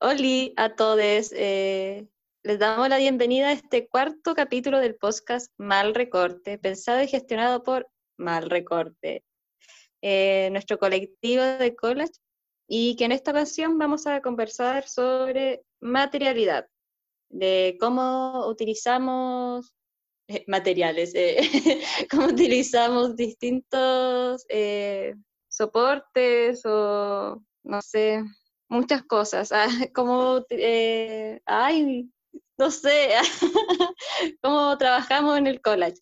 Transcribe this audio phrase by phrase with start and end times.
[0.00, 1.32] Hola a todos.
[1.32, 2.06] Eh,
[2.44, 7.64] les damos la bienvenida a este cuarto capítulo del podcast Mal Recorte, pensado y gestionado
[7.64, 9.24] por Mal Recorte,
[10.00, 12.12] eh, nuestro colectivo de college,
[12.68, 16.68] y que en esta ocasión vamos a conversar sobre materialidad,
[17.28, 19.74] de cómo utilizamos
[20.28, 21.12] eh, materiales,
[22.10, 24.46] cómo utilizamos distintos
[25.48, 28.22] soportes o, no sé,
[28.68, 32.08] muchas cosas, ah, como, eh, ay,
[32.58, 33.10] no sé,
[34.42, 36.00] cómo trabajamos en el college.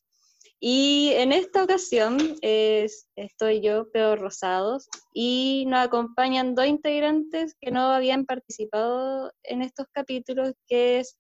[0.59, 7.93] Y en esta ocasión estoy yo, Pedro Rosados, y nos acompañan dos integrantes que no
[7.93, 11.19] habían participado en estos capítulos, que es...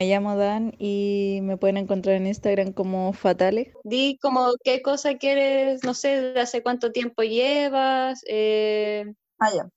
[0.00, 3.74] Me llamo Dan y me pueden encontrar en Instagram como Fatale.
[3.84, 8.22] Di como qué cosa quieres, no sé, de hace cuánto tiempo llevas.
[8.26, 9.04] Eh,
[9.38, 9.68] ah, ya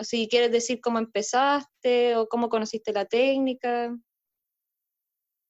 [0.00, 3.96] si quieres decir cómo empezaste o cómo conociste la técnica.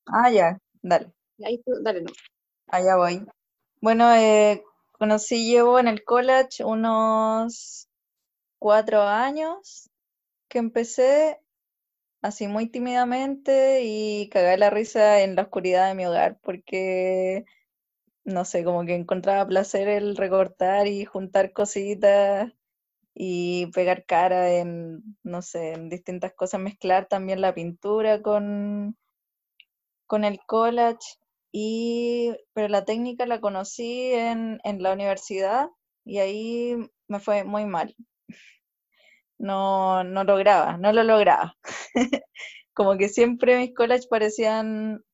[0.07, 1.13] Ah, ya, dale.
[1.45, 2.13] Ahí dale, no.
[2.69, 3.27] Allá voy.
[3.81, 7.89] Bueno, eh, conocí, llevo en el college unos
[8.59, 9.91] cuatro años
[10.49, 11.41] que empecé
[12.23, 17.45] así muy tímidamente y cagué la risa en la oscuridad de mi hogar porque,
[18.25, 22.53] no sé, como que encontraba placer el recortar y juntar cositas
[23.15, 28.97] y pegar cara en, no sé, en distintas cosas, mezclar también la pintura con,
[30.07, 31.19] con el collage,
[31.53, 35.69] y, pero la técnica la conocí en, en la universidad
[36.05, 36.77] y ahí
[37.09, 37.95] me fue muy mal.
[39.39, 41.57] No, no lograba, no lo lograba.
[42.75, 45.05] Como que siempre mis collages parecían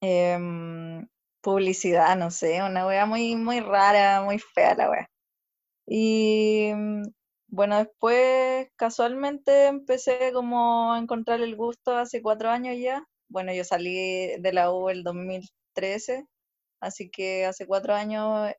[0.00, 1.06] em,
[1.40, 5.10] publicidad, no sé, una wea muy, muy rara, muy fea la wea.
[5.88, 7.02] Y mm,
[7.48, 13.04] bueno, después casualmente empecé como a encontrar el gusto hace cuatro años ya.
[13.28, 16.26] Bueno, yo salí de la U el 2013,
[16.80, 18.52] así que hace cuatro años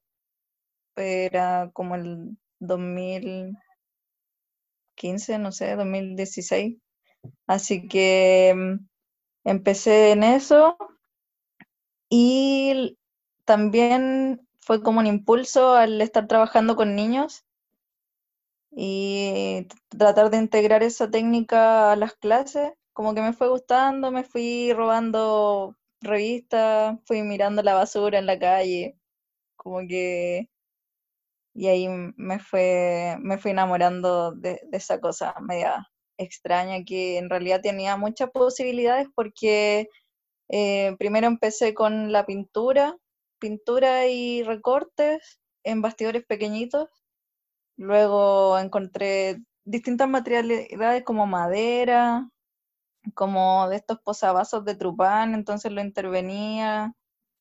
[0.95, 6.77] era como el 2015, no sé, 2016.
[7.47, 8.87] Así que mm,
[9.45, 10.77] empecé en eso
[12.09, 12.97] y
[13.45, 17.43] también fue como un impulso al estar trabajando con niños
[18.69, 22.73] y tratar de integrar esa técnica a las clases.
[22.93, 28.37] Como que me fue gustando, me fui robando revistas, fui mirando la basura en la
[28.37, 28.95] calle,
[29.55, 30.47] como que...
[31.55, 35.83] Y ahí me fue, me fui enamorando de, esa cosa media
[36.19, 39.89] extraña que en realidad tenía muchas posibilidades porque
[40.49, 42.95] eh, primero empecé con la pintura
[43.39, 46.89] pintura y recortes en bastidores pequeñitos.
[47.77, 52.29] Luego encontré distintas materialidades como madera,
[53.13, 56.93] como de estos posavasos de trupán, entonces lo intervenía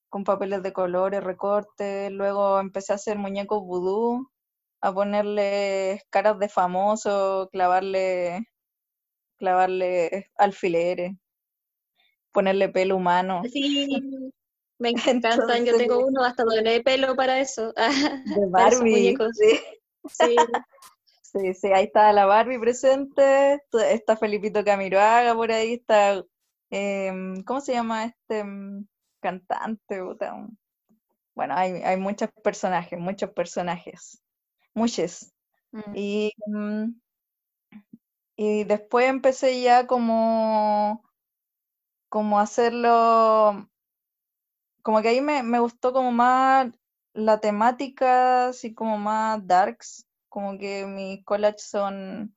[0.09, 2.10] con papeles de colores, recortes.
[2.12, 4.30] Luego empecé a hacer muñecos vudú,
[4.80, 8.47] a ponerle caras de famoso, clavarle,
[9.36, 11.12] clavarle alfileres,
[12.32, 13.42] ponerle pelo humano.
[13.50, 14.32] Sí,
[14.78, 17.72] me encantan, yo tengo uno hasta de pelo para eso.
[18.37, 19.16] De Barbie.
[19.33, 20.37] Sí.
[21.31, 21.53] Sí.
[21.53, 21.66] sí.
[21.75, 26.25] ahí está la Barbie presente, está Felipito Camiroaga por ahí, está,
[26.71, 28.87] em, ¿cómo se llama este mm,
[29.21, 30.00] cantante?
[31.34, 34.22] Bueno, hay, hay muchos personajes, muchos personajes,
[34.72, 35.31] muchos.
[35.72, 35.93] Mm.
[35.95, 36.84] Y, mm,
[38.37, 41.05] y después empecé ya como,
[42.09, 43.69] como hacerlo
[44.88, 46.72] como que ahí me, gustó como más
[47.12, 52.34] la temática, así como más darks, como que mis collages son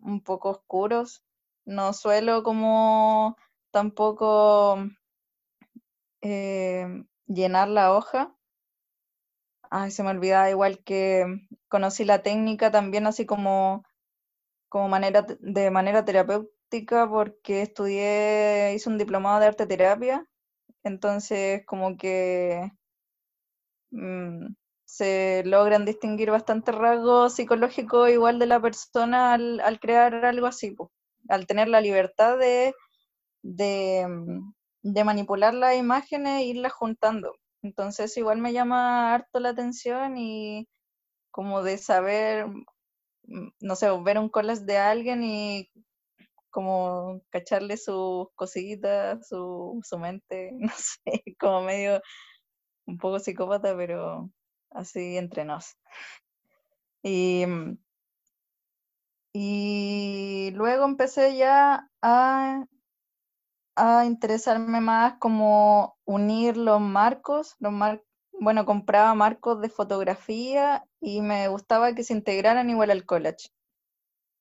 [0.00, 1.24] un poco oscuros.
[1.64, 3.34] No suelo como
[3.70, 4.76] tampoco
[6.20, 6.86] eh,
[7.26, 8.36] llenar la hoja.
[9.70, 11.24] Ay, se me olvidaba igual que
[11.68, 13.84] conocí la técnica también así como,
[14.68, 20.26] como manera de manera terapéutica porque estudié, hice un diplomado de arte terapia
[20.84, 22.70] entonces, como que
[23.90, 24.46] mm,
[24.84, 30.74] se logran distinguir bastantes rasgos psicológicos igual de la persona al, crear algo así,
[31.28, 32.74] al tener la libertad de,
[33.42, 37.36] mm, de, manipular las imágenes e irlas juntando.
[37.62, 40.68] Entonces, igual me llama harto la atención y
[41.30, 42.46] como de saber,
[43.24, 45.70] mm, no sé, ver un collage de alguien y
[46.50, 52.02] como cacharle sus cositas, su, su mente, no sé, como medio
[52.86, 54.30] un poco psicópata, pero
[54.70, 55.76] así entre nos.
[57.02, 57.44] Y,
[59.32, 62.64] y luego empecé ya a,
[63.76, 68.02] a interesarme más como unir los marcos, los mar-
[68.32, 73.50] bueno, compraba marcos de fotografía y me gustaba que se integraran igual al collage.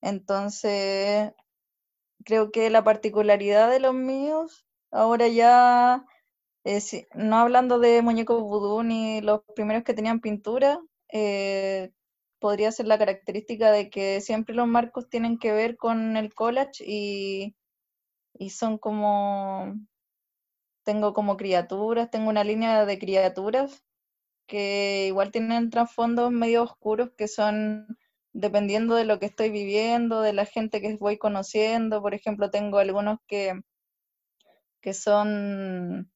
[0.01, 1.33] Entonces,
[2.25, 6.05] creo que la particularidad de los míos, ahora ya,
[6.65, 6.81] eh,
[7.13, 10.79] no hablando de muñecos vudú ni los primeros que tenían pintura,
[11.11, 11.91] eh,
[12.39, 16.83] podría ser la característica de que siempre los marcos tienen que ver con el collage
[16.85, 17.55] y,
[18.33, 19.75] y son como,
[20.83, 23.83] tengo como criaturas, tengo una línea de criaturas
[24.47, 27.98] que igual tienen trasfondos medio oscuros que son
[28.33, 32.01] dependiendo de lo que estoy viviendo, de la gente que voy conociendo.
[32.01, 33.61] Por ejemplo, tengo algunos que,
[34.81, 36.11] que son,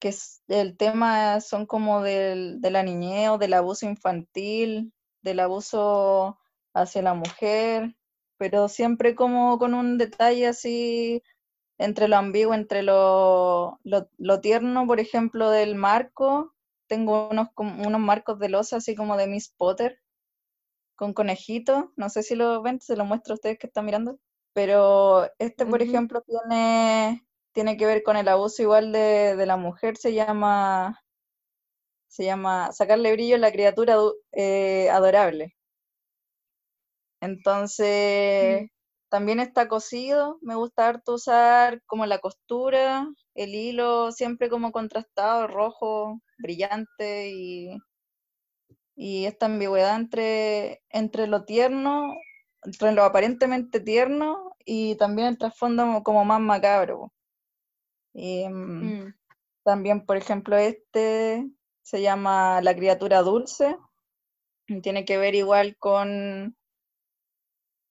[0.00, 0.14] que
[0.48, 4.92] el tema son como del, de la niñez o del abuso infantil,
[5.22, 6.38] del abuso
[6.74, 7.96] hacia la mujer,
[8.36, 11.22] pero siempre como con un detalle así
[11.78, 16.54] entre lo ambiguo, entre lo, lo, tierno, por ejemplo, del marco.
[16.88, 20.00] Tengo unos, unos marcos de losa así como de Miss Potter
[20.98, 21.92] con conejito.
[21.96, 24.18] No sé si lo ven, se lo muestro a ustedes que están mirando.
[24.54, 29.56] Pero este, por ejemplo, tiene, tiene que ver con el abuso igual de, de la
[29.56, 29.96] mujer.
[29.96, 31.00] Se llama,
[32.08, 33.96] se llama sacarle brillo a la criatura
[34.32, 35.54] eh, adorable.
[37.20, 38.66] Entonces, Mm.
[39.08, 40.38] también está cosido.
[40.42, 47.78] Me gusta harto usar como la costura, el hilo siempre como contrastado, rojo, brillante y,
[49.00, 52.16] y esta ambigüedad entre, entre lo tierno,
[52.64, 57.12] entre lo aparentemente tierno y también el trasfondo como más macabro.
[58.12, 59.14] Y, mm, Mm.
[59.64, 61.48] también, por ejemplo, este
[61.82, 63.76] se llama La criatura dulce.
[64.68, 66.56] y Tiene que ver igual con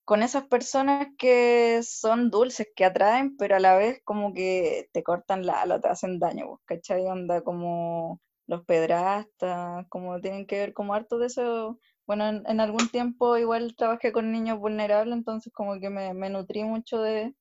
[0.05, 5.03] con esas personas que son dulces, que atraen, pero a la vez como que te
[5.03, 7.05] cortan la ala, te hacen daño, ¿cachai?
[7.07, 11.79] Onda como los pedrastas, como tienen que ver como harto de eso.
[12.07, 16.29] Bueno, en, en algún tiempo igual trabajé con niños vulnerables, entonces como que me, me
[16.29, 17.35] nutrí mucho de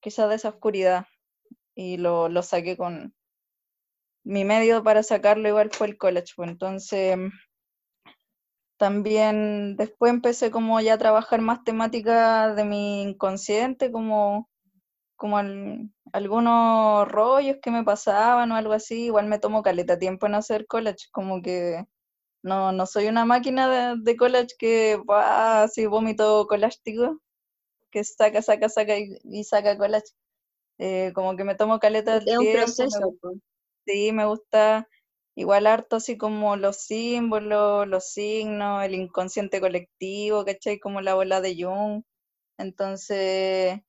[0.00, 1.06] quizás de esa oscuridad
[1.74, 3.14] y lo, lo saqué con
[4.24, 7.16] mi medio para sacarlo igual fue el college, pues entonces
[8.76, 14.48] también después empecé como ya a trabajar más temáticas de mi inconsciente, como,
[15.16, 19.06] como al- algunos rollos que me pasaban o algo así.
[19.06, 21.84] Igual me tomo caleta tiempo en hacer collage, como que
[22.42, 27.20] no, no soy una máquina de, de collage que va así vómito colástico,
[27.90, 30.06] que saca, saca, saca y, y saca collage.
[30.78, 33.32] Eh, como que me tomo caleta un tiempo, me proceso, po.
[33.86, 34.88] Sí, me gusta
[35.36, 40.78] igual harto así como los símbolos, los signos, el inconsciente colectivo, ¿cachai?
[40.80, 42.02] Como la bola de Jung.
[42.58, 43.80] Entonces,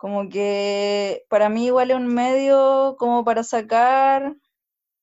[0.00, 4.34] como que para mí igual es un medio como para sacar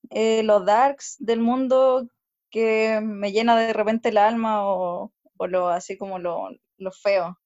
[0.10, 2.08] eh, los darks del mundo
[2.50, 6.50] que me llena de repente el alma o, o lo así como lo,
[6.80, 7.38] lo feo.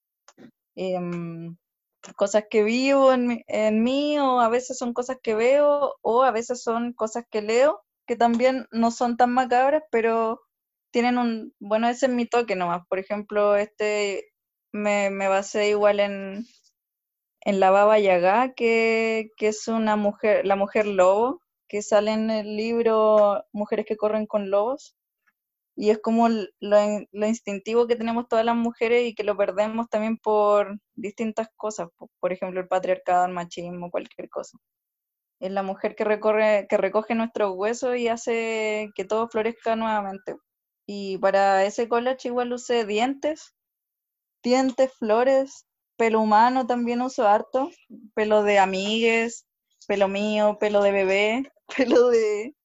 [0.75, 1.57] Em,
[2.15, 6.31] cosas que vivo en, en mí o a veces son cosas que veo o a
[6.31, 10.41] veces son cosas que leo que también no son tan macabras, pero
[10.91, 12.87] tienen un, bueno, ese es mi toque nomás.
[12.87, 14.31] Por ejemplo, este
[14.71, 16.45] me, me basé igual en,
[17.41, 22.29] en la Baba Yaga, que, que es una mujer, la mujer lobo, que sale en
[22.31, 24.95] el libro Mujeres que corren con lobos.
[25.75, 29.89] Y es como lo, lo instintivo que tenemos todas las mujeres y que lo perdemos
[29.89, 34.57] también por distintas cosas, po- por ejemplo, el patriarcado, el machismo, cualquier cosa.
[35.41, 40.35] Es la mujer que recorre, que recoge nuestros huesos y hace que todo florezca nuevamente.
[40.87, 43.53] Y para ese collage igual usé dientes,
[44.43, 45.65] dientes, flores,
[46.01, 47.69] pelo humano también uso harto,
[48.15, 49.45] pelo de amigues,
[49.87, 52.55] pelo mío, pelo de bebé, pelo de,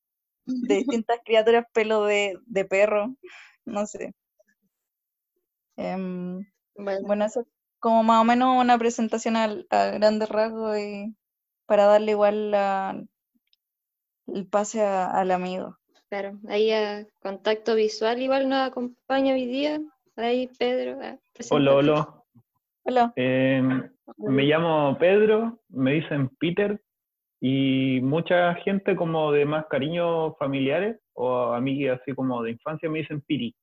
[0.63, 3.15] de distintas criaturas, pelo de, de perro,
[3.67, 4.15] no sé.
[5.77, 7.47] Em, Bueno, bueno, eso es
[7.79, 11.15] como más o menos una presentación al- a, grandes rasgos y
[11.67, 13.05] para darle igual la-
[14.29, 15.77] el pase a- al amigo.
[16.09, 19.81] claro, ahí a contacto visual igual nos acompaña hoy día.
[20.17, 21.19] Ahí, Pedro, ah,
[21.51, 22.23] Hola, hola.
[22.89, 23.61] Hola, Eh,
[24.19, 26.81] me llamo Pedro, me dicen Peter,
[27.41, 33.01] y mucha gente como de más cariño familiares o amigas así como de infancia me
[33.01, 33.57] dicen Piri.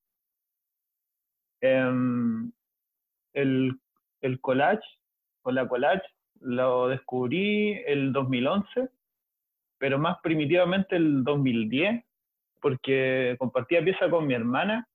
[1.61, 2.51] Em,
[3.31, 3.79] el,
[4.19, 4.83] el collage
[5.43, 6.03] o la collage
[6.41, 8.89] lo descubrí el 2011,
[9.77, 12.03] pero más primitivamente el 2010,
[12.61, 14.85] porque compartía pieza con mi hermana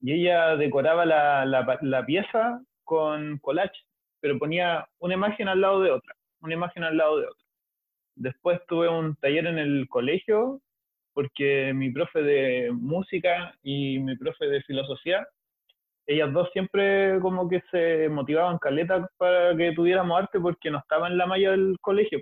[0.00, 3.78] y ella decoraba la, la, la pieza con collage,
[4.20, 7.44] pero ponía una imagen al lado de otra, una imagen al lado de otra.
[8.14, 10.62] Después tuve un taller en el colegio
[11.12, 15.26] porque mi profe de música y mi profe de filosofía,
[16.06, 21.08] ellas dos siempre como que se motivaban caleta para que tuviéramos arte porque no estaba
[21.08, 22.20] en la malla del colegio.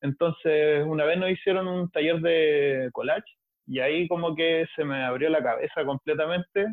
[0.00, 3.30] Entonces, una vez nos hicieron un taller de collage
[3.66, 6.66] y ahí como que se me abrió la cabeza completamente.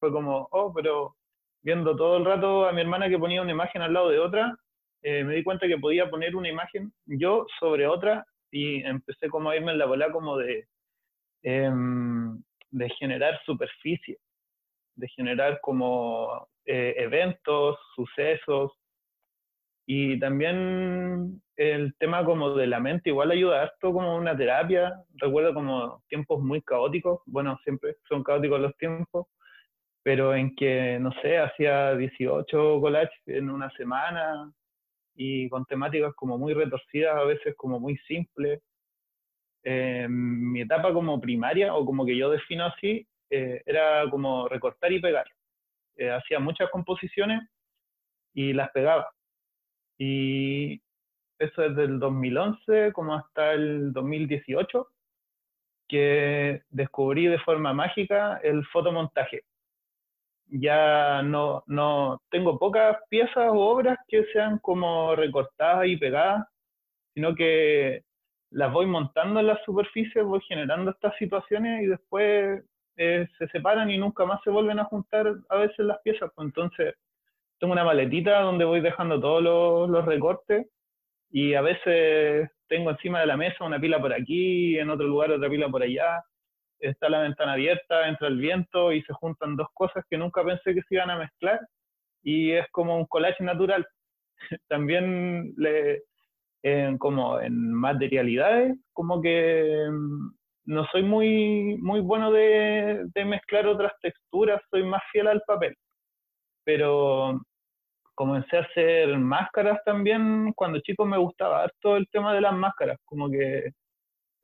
[0.00, 1.14] Fue como, oh, pero
[1.62, 4.56] viendo todo el rato a mi hermana que ponía una imagen al lado de otra,
[5.02, 9.50] eh, me di cuenta que podía poner una imagen yo sobre otra y empecé como
[9.50, 10.66] a irme en la bola como de,
[11.42, 14.18] em, de generar superficie,
[14.96, 18.72] de generar como eh, eventos, sucesos,
[19.86, 24.94] y también el tema como de la mente igual ayuda esto como una terapia.
[25.14, 29.26] Recuerdo como tiempos muy caóticos, bueno, siempre son caóticos los tiempos,
[30.02, 34.52] pero en que, no sé, hacía 18 collages en una semana
[35.14, 38.60] y con temáticas como muy retorcidas, a veces como muy simples.
[39.64, 45.00] mi etapa como primaria, o como que yo defino así, eh, era como recortar y
[45.00, 45.26] pegar.
[45.96, 47.42] Eh, hacía muchas composiciones
[48.34, 49.08] y las pegaba
[50.04, 50.82] y
[51.38, 54.88] eso desde el 2011 como hasta el 2018,
[55.88, 59.44] que descubrí de forma mágica el fotomontaje.
[60.54, 66.46] Ya no, no tengo pocas piezas o obras que sean como recortadas y pegadas,
[67.14, 68.02] sino que
[68.50, 72.62] las voy montando en las superficies, voy generando estas situaciones y después
[72.98, 76.30] eh, se separan y nunca más se vuelven a juntar a veces las piezas.
[76.34, 76.94] Pues entonces
[77.58, 80.66] tengo una maletita donde voy dejando todos los, recortes
[81.30, 85.30] y a veces tengo encima de la mesa una pila por aquí, en otro lugar
[85.30, 86.22] otra pila por allá,
[86.82, 90.74] está la ventana abierta, entra el viento y se juntan dos cosas que nunca pensé
[90.74, 91.60] que se iban a mezclar
[92.22, 93.86] y es como un collage natural.
[94.68, 96.02] También le,
[96.98, 100.30] como en materialidades, como que mm,
[100.66, 105.74] no soy muy, muy bueno de, de mezclar otras texturas, soy más fiel al papel.
[106.64, 107.40] Pero
[108.14, 110.52] comencé a hacer máscaras también.
[110.54, 113.72] Cuando chico me gustaba todo el tema de las máscaras, como que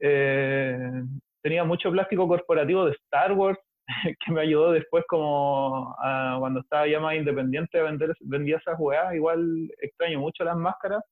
[0.01, 1.03] eh,
[1.43, 3.59] tenía mucho plástico corporativo de Star Wars
[4.25, 5.97] que me ayudó después como
[6.39, 11.03] cuando estaba ya más independiente a vender vendía esas weas, igual extraño mucho las máscaras,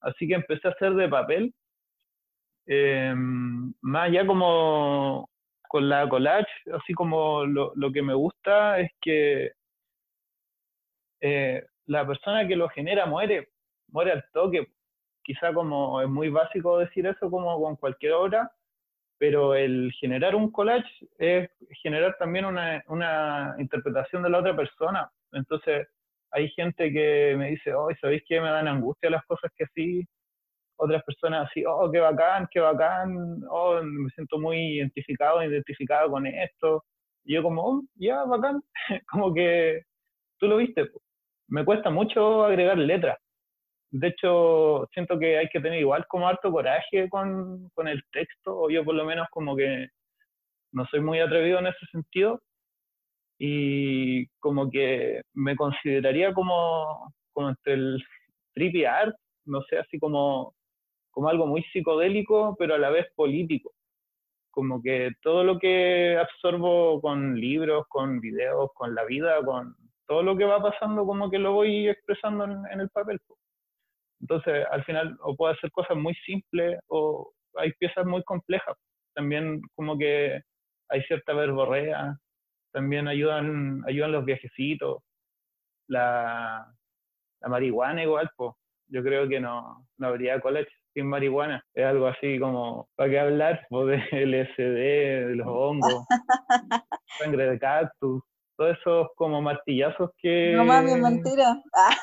[0.00, 1.54] así que empecé a hacer de papel,
[2.66, 5.28] eh, más ya como
[5.68, 9.52] con la collage, así como lo, lo que me gusta es que
[11.20, 13.48] eh, la persona que lo genera muere,
[13.88, 14.68] muere al toque.
[15.22, 18.50] Quizá como es muy básico decir eso como con cualquier obra,
[19.18, 21.50] pero el generar un collage es
[21.82, 25.10] generar también una, una interpretación de la otra persona.
[25.32, 25.88] Entonces,
[26.30, 28.40] hay gente que me dice, oh, ¿sabéis qué?
[28.40, 30.04] Me dan angustia las cosas que así.
[30.78, 36.26] Otras personas así, oh, qué bacán, qué bacán, oh, me siento muy identificado, identificado con
[36.26, 36.84] esto.
[37.24, 38.62] Y yo como, oh, ya, bacán,
[39.10, 39.82] como que
[40.38, 40.90] tú lo viste
[41.48, 43.18] me cuesta mucho agregar letras.
[43.90, 48.58] De hecho, siento que hay que tener igual como harto coraje con, con el texto,
[48.58, 49.88] o yo por lo menos como que
[50.72, 52.40] no soy muy atrevido en ese sentido,
[53.38, 58.04] y como que me consideraría como, como entre el
[58.54, 59.14] trippy art,
[59.44, 60.54] no sé, así como,
[61.10, 63.72] como algo muy psicodélico, pero a la vez político.
[64.50, 69.76] Como que todo lo que absorbo con libros, con videos, con la vida, con,
[70.06, 73.20] todo lo que va pasando como que lo voy expresando en, el papel.
[74.20, 78.76] Entonces, al final, o puedo hacer cosas muy simples o hay piezas muy complejas.
[79.14, 80.40] También como que
[80.88, 82.16] hay cierta verborrea,
[82.72, 85.02] también ayudan, ayudan los viajecitos,
[85.88, 86.66] la,
[87.40, 88.52] la marihuana igual, pues
[88.88, 91.62] yo creo que no, no habría college sin marihuana.
[91.74, 93.66] Es algo así como, ¿para qué hablar?
[93.70, 96.04] O de LSD, de los hongos,
[97.18, 98.22] sangre de cactus,
[98.56, 100.52] todos esos como martillazos que...
[100.54, 101.62] No mami, es mentira.
[101.74, 101.96] Ah.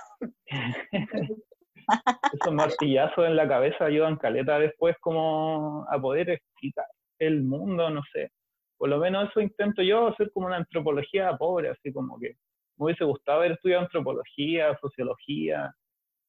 [2.33, 6.85] esos martillazos en la cabeza ayudan caleta después como a poder explicar
[7.19, 8.31] el mundo, no sé.
[8.77, 12.35] Por lo menos eso intento yo, hacer como una antropología pobre, así como que
[12.77, 15.71] me hubiese gustado haber estudiado antropología, sociología,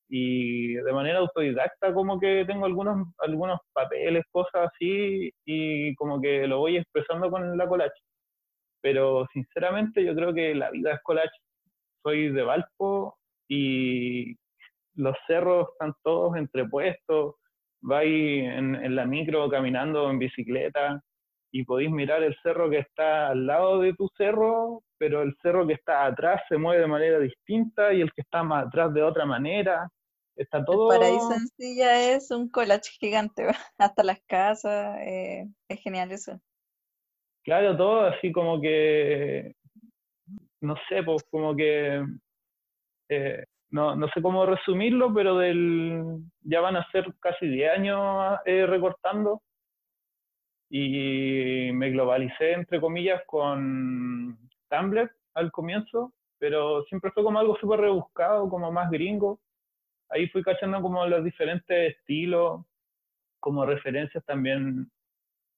[0.09, 6.47] y de manera autodidacta como que tengo algunos, algunos papeles, cosas así, y como que
[6.47, 8.03] lo voy expresando con la colacha
[8.85, 11.31] pero sinceramente yo creo que la vida es collage.
[12.03, 13.17] Soy de Valpo
[13.49, 14.37] y
[14.95, 17.35] los cerros están todos entrepuestos,
[17.81, 21.03] vais en, en la micro caminando en bicicleta
[21.55, 25.65] y podéis mirar el cerro que está al lado de tu cerro, pero el cerro
[25.65, 29.05] que está atrás se mueve de manera distinta y el que está más atrás de
[29.05, 29.89] otra manera.
[30.35, 30.93] Está todo...
[30.93, 33.47] El paraíso en ya es un collage gigante,
[33.79, 36.41] hasta las casas, eh, es genial eso.
[37.45, 39.55] Claro, todo así como que,
[40.61, 42.05] no sé, pues como que,
[43.11, 48.39] eh, no, no sé cómo resumirlo, pero del, ya van a ser casi 10 años
[48.47, 49.43] eh, recortando
[50.71, 54.39] y me globalicé, entre comillas, con
[54.71, 59.41] Tumblr al comienzo, pero siempre fue como algo súper rebuscado, como más gringo.
[60.09, 62.65] Ahí fui cachando como los diferentes estilos,
[63.41, 64.89] como referencias también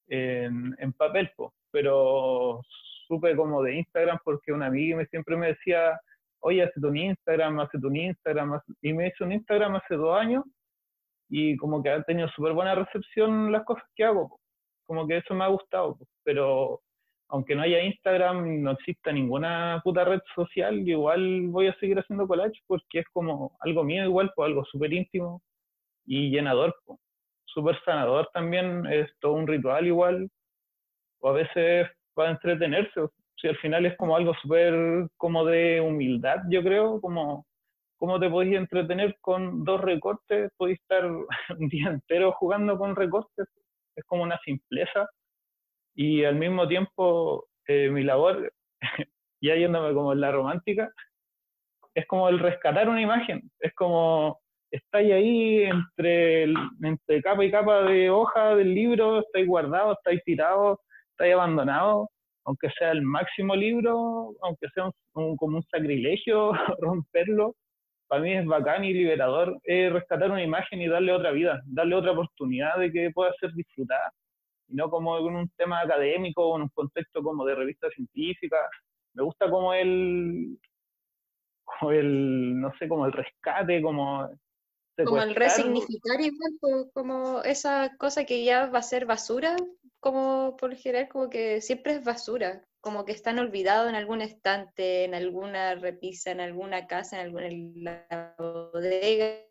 [0.08, 1.30] en, papel,
[1.70, 2.62] pero
[3.06, 6.00] supe como de Instagram porque una amiga siempre me decía,
[6.40, 10.44] oye, hazte un Instagram, hazte un Instagram, y me hizo un Instagram hace dos años
[11.28, 14.38] y como que ha tenido súper buena recepción las cosas que hago,
[14.84, 16.80] como que eso me ha gustado, pero
[17.28, 22.28] aunque no haya Instagram, no exista ninguna puta red social, igual voy a seguir haciendo
[22.28, 25.42] collage porque es como algo mío igual, pues algo súper íntimo
[26.04, 26.74] y llenador,
[27.46, 30.30] súper sanador también, es todo un ritual igual,
[31.20, 33.00] o a veces para entretenerse,
[33.40, 37.46] si al final es como algo súper como de humildad, yo creo, como
[37.98, 41.06] cómo te podéis entretener con dos recortes, podéis estar
[41.58, 43.46] un día entero jugando con recortes,
[43.96, 45.08] es como una simpleza.
[45.94, 48.52] Y al mismo tiempo eh, mi labor,
[49.40, 50.90] ya yéndome como en la romántica,
[51.94, 54.40] es como el rescatar una imagen, es como
[54.70, 56.44] estáis ahí entre,
[56.82, 60.78] entre capa y capa de hoja del libro, estáis guardados, estáis tirados,
[61.12, 62.08] estáis abandonados,
[62.46, 67.54] aunque sea el máximo libro, aunque sea como un sacrilegio romperlo,
[68.08, 71.96] para mí es bacán y liberador eh, rescatar una imagen y darle otra vida, darle
[71.96, 74.12] otra oportunidad de que pueda ser disfrutada
[74.68, 78.56] y no como en un tema académico o en un contexto como de revista científica.
[79.14, 80.58] Me gusta como el,
[81.64, 84.28] como el no sé, como el rescate, como...
[85.04, 89.54] Como el resignificar igual, como esa cosa que ya va a ser basura,
[90.06, 95.02] como por general, como que siempre es basura, como que están olvidados en algún estante,
[95.02, 99.42] en alguna repisa, en alguna casa, en alguna bodega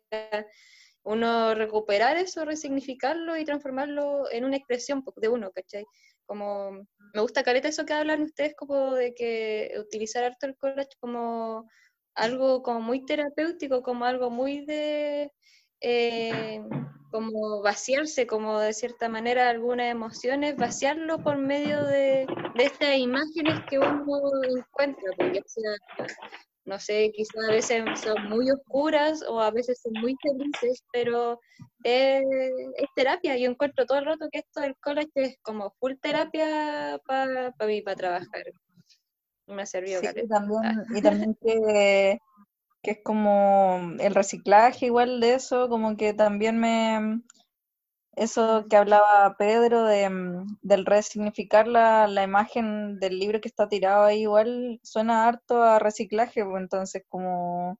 [1.02, 5.84] uno recuperar eso, resignificarlo y transformarlo en una expresión de uno, ¿cachai?
[6.24, 10.96] Como, me gusta careta eso que hablan ustedes como de que utilizar harto el collage
[10.98, 11.68] como
[12.14, 15.30] algo como muy terapéutico, como algo muy de,
[15.80, 16.62] eh,
[17.10, 23.60] como vaciarse, como de cierta manera algunas emociones, vaciarlo por medio de, de estas imágenes
[23.68, 24.04] que uno
[24.58, 25.76] encuentra, porque sea
[26.66, 31.38] no sé, quizás a veces son muy oscuras o a veces son muy felices, pero
[31.84, 32.22] es,
[32.96, 33.36] terapia.
[33.36, 37.82] Yo encuentro todo el rato que esto del college es como full terapia para mí,
[37.82, 38.44] para trabajar.
[39.46, 40.00] Me ha servido.
[40.00, 42.18] Sí, y también, y también que,
[42.86, 47.20] que es como el reciclaje igual de eso, como que también me,
[48.14, 53.68] eso que hablaba Pedro de, mm, del resignificar la, la, imagen del libro que está
[53.68, 57.76] tirado ahí, igual suena harto a reciclaje, pues entonces como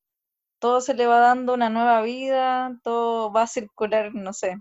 [0.58, 4.56] todo se le va dando una nueva vida, todo va a circular, no sé.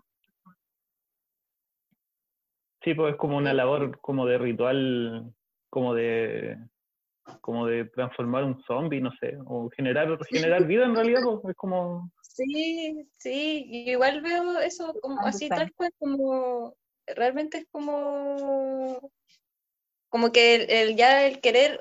[2.84, 5.34] Sí, pues es como una labor como de ritual,
[5.71, 6.60] como de
[7.41, 11.55] como de transformar un zombie, no sé, o generar, generar vida en realidad, pues, es
[11.55, 12.11] como...
[12.21, 16.75] Sí, sí, igual veo eso como así tal cual, como
[17.07, 19.11] realmente es como
[20.09, 21.79] como que el, ya el querer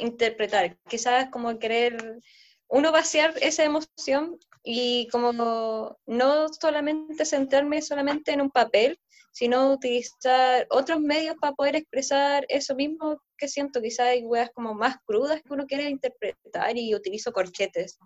[0.00, 2.20] interpretar, quizás como el querer
[2.68, 8.98] uno vaciar esa emoción y como no solamente centrarme solamente en un papel,
[9.32, 13.80] sino utilizar otros medios para poder expresar eso mismo que siento.
[13.80, 17.98] Quizás hay weas como más crudas que uno quiere interpretar y utilizo corchetes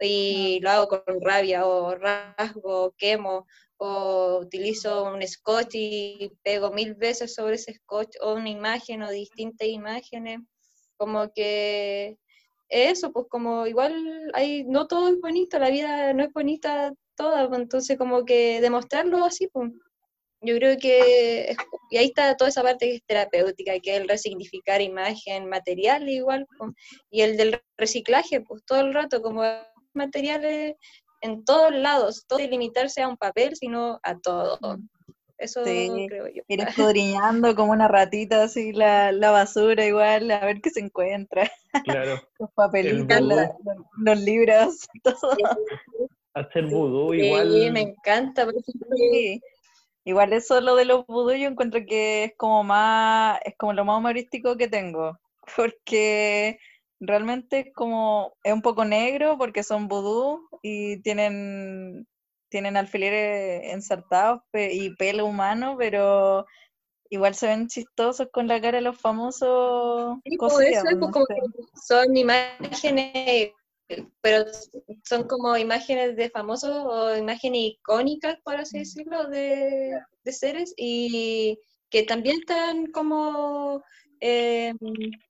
[0.00, 3.46] y lo hago con rabia o rasgo, quemo
[3.78, 9.10] o utilizo un scotch y pego mil veces sobre ese scotch o una imagen o
[9.10, 10.40] distintas imágenes.
[10.98, 12.18] Como que
[12.68, 17.48] eso, pues como igual hay, no todo es bonito, la vida no es bonita toda,
[17.48, 19.70] pues, entonces como que demostrarlo así, pues
[20.42, 21.54] yo creo que,
[21.90, 26.08] y ahí está toda esa parte que es terapéutica, que es el resignificar imagen material
[26.08, 26.46] igual,
[27.10, 29.42] y el del reciclaje, pues todo el rato, como
[29.92, 30.76] materiales
[31.20, 34.58] en todos lados, todo limitarse a un papel, sino a todo.
[35.40, 36.42] Eso creo yo.
[36.48, 41.50] Ir escudriñando como una ratita así la, la, basura igual, a ver qué se encuentra.
[41.84, 42.20] Claro.
[42.38, 43.20] los papelitos,
[43.98, 45.36] los libros, todo.
[46.34, 47.52] Hacer vudú igual.
[47.52, 48.88] Sí, me encanta, por ejemplo.
[50.04, 53.84] Igual eso lo de los vudú yo encuentro que es como más, es como lo
[53.84, 55.18] más humorístico que tengo.
[55.56, 56.58] porque
[57.00, 62.06] realmente es como, es un poco negro porque son vudú y tienen,
[62.50, 66.46] tienen alfileres ensartados y pelo humano, pero
[67.08, 71.26] igual se ven chistosos con la cara de los famosos cosidas, eso es, pues, como
[71.26, 71.36] que
[71.74, 73.52] son imágenes,
[74.20, 74.44] pero
[75.04, 81.58] son como imágenes de famosos o imágenes icónicas, por así decirlo, de, de seres y
[81.90, 83.82] que también están como
[84.20, 84.74] eh,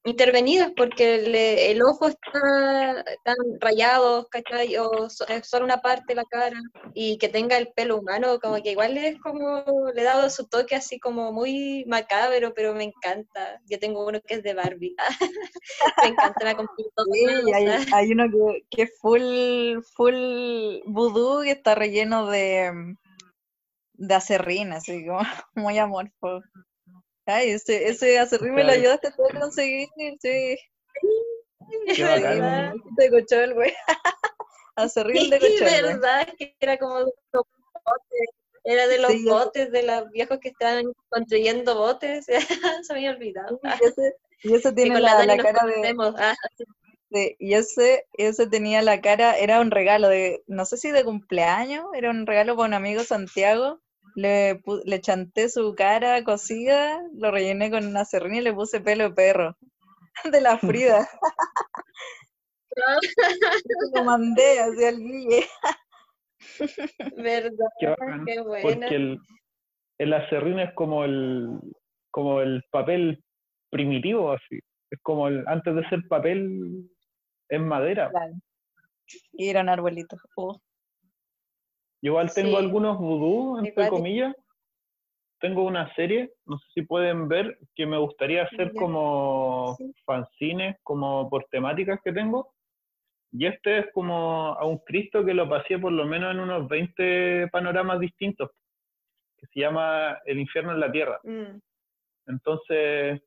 [0.04, 4.76] intervenidas porque le- el ojo está tan rayado, ¿cachai?
[4.78, 6.58] O so- es solo una parte de la cara
[6.94, 10.46] y que tenga el pelo humano, como que igual es como, le he dado su
[10.48, 13.60] toque así como muy macabro, pero me encanta.
[13.68, 14.96] Yo tengo uno que es de Barbie.
[16.02, 16.56] me encanta,
[16.96, 22.96] todo Sí, hay, hay uno que, que es full, full vudú y está relleno de,
[23.94, 25.20] de acerrín, así como
[25.54, 26.40] muy amorfo.
[27.34, 29.88] Ay, ese, ese acerrín me lo ayudaste a conseguir,
[30.20, 30.56] sí.
[31.86, 32.74] Qué Sí, bacán.
[32.96, 33.72] de cochol, güey.
[34.76, 35.82] Acerrín de Sí, cochol, güey.
[35.82, 37.44] verdad, que era como de los
[37.84, 38.28] botes,
[38.64, 42.26] era de los Sí, yo- botes, de los viejos que estaban construyendo botes,
[42.86, 43.60] se me había olvidado.
[43.62, 45.94] Y ese, y ese Que tiene la cara de.
[46.18, 46.34] Ah,
[47.10, 51.04] de- y ese, ese tenía la cara, era un regalo de, no sé si de
[51.04, 53.80] cumpleaños, era un regalo para un amigo Santiago.
[54.14, 59.04] Le, le chanté su cara cosida, lo rellené con una serrín y le puse pelo
[59.04, 59.56] de perro.
[60.32, 61.08] De la Frida.
[63.94, 65.44] Lo mandé así al Guille.
[67.16, 67.68] verdad,
[68.26, 68.62] Qué buena.
[68.62, 69.18] Porque el,
[69.98, 71.58] el acerrín es como el,
[72.10, 73.22] como el papel
[73.70, 74.58] primitivo, así.
[74.90, 76.90] Es como el, antes de ser papel,
[77.48, 78.10] es madera.
[78.10, 78.34] Claro.
[79.32, 80.20] Y eran arbolitos.
[80.36, 80.60] Oh.
[82.02, 82.64] Yo igual tengo Sí.
[82.64, 83.88] algunos vudú, entre Igual.
[83.90, 84.34] comillas.
[85.40, 88.80] Tengo una serie, no sé si pueden ver, que me gustaría hacer Ya.
[88.80, 89.92] como Sí.
[90.04, 92.52] fanzines, como por temáticas que tengo.
[93.32, 96.68] Y este es como a un Cristo que lo pasé por lo menos en unos
[96.68, 98.50] 20 panoramas distintos,
[99.38, 101.20] que se llama El infierno en la tierra.
[101.24, 101.58] Mm,
[102.26, 103.22] Entonces,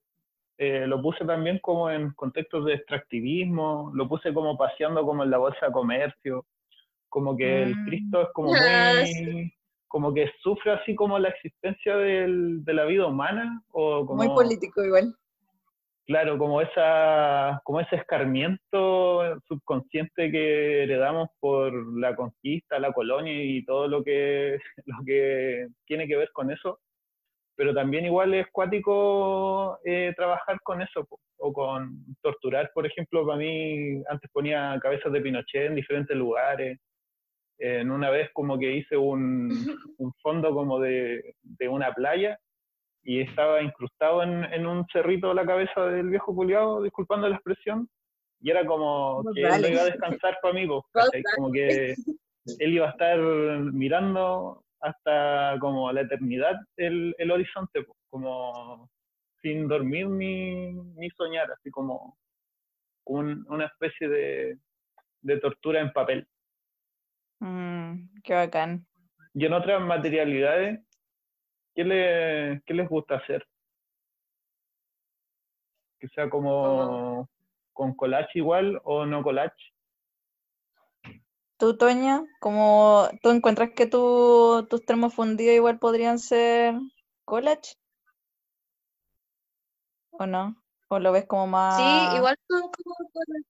[0.58, 5.32] eh, lo puse también como en contextos de extractivismo, lo puse como paseando como en
[5.32, 6.46] la bolsa de comercio,
[7.13, 7.86] como que el Mm.
[7.86, 9.54] Cristo es como muy,
[9.88, 14.30] como que sufre así como la existencia del- de la vida humana, o como, Muy
[14.30, 15.13] político igual.
[16.08, 23.63] claro, como esa, como ese escarmiento subconsciente que heredamos por la conquista, la colonia y
[23.63, 26.80] todo lo que, lo que tiene que ver con eso
[27.56, 33.38] pero también igual es cuático eh, trabajar con eso, o con torturar, por ejemplo, para
[33.38, 36.80] mí antes ponía cabezas de Pinochet en diferentes lugares,
[37.60, 39.50] en una vez como que hice un,
[39.98, 42.38] un fondo como de, de una playa
[43.04, 47.89] y estaba incrustado en, en un cerrito la cabeza del viejo culiado, disculpando la expresión,
[48.39, 49.86] y era como que él no iba a
[50.20, 50.68] descansar para mí,
[51.36, 51.96] como que
[52.60, 58.89] él iba a estar mirando hasta como la eternidad el, el horizonte, po, como
[59.42, 62.18] sin dormir ni, ni soñar, así como
[63.06, 64.58] un- una especie de,
[65.22, 66.28] de tortura en papel.
[67.43, 68.88] Mm, qué bacán.
[69.34, 70.79] Y en otras materialidades,
[71.75, 73.45] ¿qué, le, qué les gusta hacer?
[75.99, 77.27] Que sea como
[77.73, 79.73] con collage igual o no collage.
[81.58, 86.75] ¿Tú, Toña, como tú encuentras que tu- tus termos fundidos igual podrían ser
[87.25, 87.75] collage?
[90.12, 90.56] ¿O no?
[90.88, 91.75] ¿O lo ves como más...
[91.75, 93.43] Sí, igual son como cosas-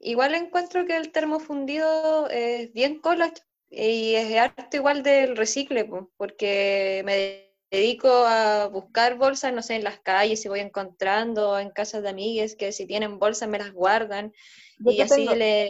[0.00, 5.84] Igual encuentro que el termo fundido es bien collage y es harto igual del recicle,
[5.84, 11.58] po, porque me dedico a buscar bolsas, no sé, en las calles, si voy encontrando,
[11.58, 14.32] en casas de amigues, que si tienen bolsas me las guardan,
[14.78, 15.68] Yo y así le,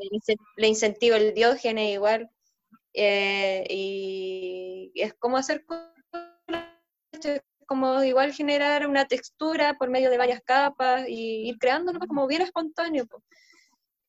[0.57, 2.31] le incentivo el diógenes igual.
[2.95, 5.65] eh, y es como hacer
[7.67, 12.43] como igual generar una textura por medio de varias capas y ir creándolo como bien
[12.43, 13.07] espontáneo.
[13.07, 13.23] po.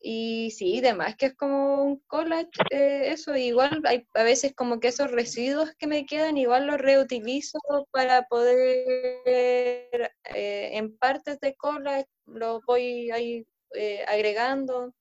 [0.04, 4.80] Y sí, demás que es como un collage, eh, eso, igual hay a veces como
[4.80, 7.60] que esos residuos que me quedan, igual los reutilizo
[7.92, 14.94] para poder, eh, en partes de collage, los voy ahí eh, agregando,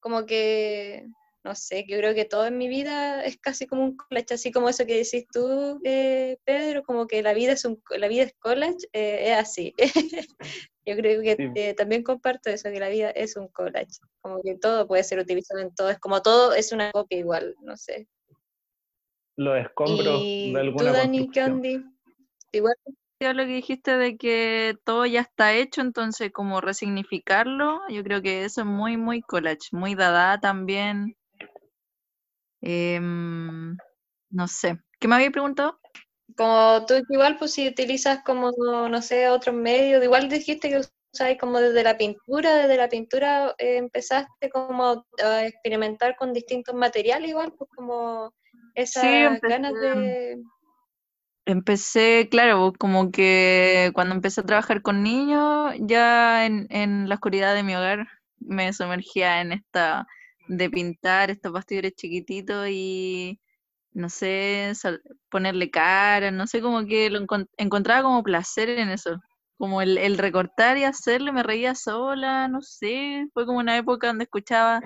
[0.00, 1.06] como que,
[1.46, 4.34] no sé, que yo creo que todo en mi vida es casi como un collage,
[4.34, 8.08] así como eso que decís tú, eh, Pedro, como que la vida es un, la
[8.08, 9.72] vida es collage, eh, es así.
[10.84, 11.48] Yo creo que Sí.
[11.54, 15.20] eh, también comparto eso, que la vida es un collage, como que todo puede ser
[15.20, 18.08] utilizado en todo, es como todo es una copia igual, no sé.
[19.36, 21.52] Los escombros Y de tú, alguna Dani, ¿qué construcción.
[21.52, 21.92] onda?
[22.52, 22.74] Igual,
[23.20, 28.44] lo que dijiste de que todo ya está hecho, entonces como resignificarlo, yo creo que
[28.44, 31.16] eso es muy, muy collage, muy dada también.
[32.60, 33.76] Em,
[34.30, 35.78] no sé, ¿qué me había preguntado?
[36.36, 38.50] Como tú igual, pues si utilizas como,
[38.88, 43.54] no sé, otros medios, igual dijiste que usabas como desde la pintura, desde la pintura
[43.58, 48.32] eh, empezaste como a experimentar con distintos materiales igual, pues como
[48.74, 50.42] esas ganas de
[51.48, 57.54] Empecé, claro, como que cuando empecé a trabajar con niños, ya en, en la oscuridad
[57.54, 58.08] de mi hogar
[58.40, 60.08] me sumergía en esta
[60.48, 63.40] de pintar estos bastidores chiquititos y
[63.92, 64.72] no sé,
[65.30, 67.24] ponerle cara, no sé, como que lo
[67.56, 69.20] encontraba como placer en eso.
[69.58, 74.08] Como el, el recortar y hacerlo, me reía sola, no sé, fue como una época
[74.08, 74.82] donde escuchaba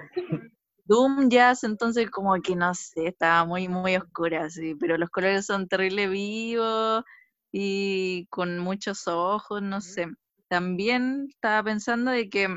[0.84, 5.46] Doom Jazz, entonces como que no sé, estaba muy, muy oscura, sí, pero los colores
[5.46, 7.04] son terrible vivos
[7.52, 10.06] y con muchos ojos, no sé.
[10.48, 12.48] También estaba pensando de que,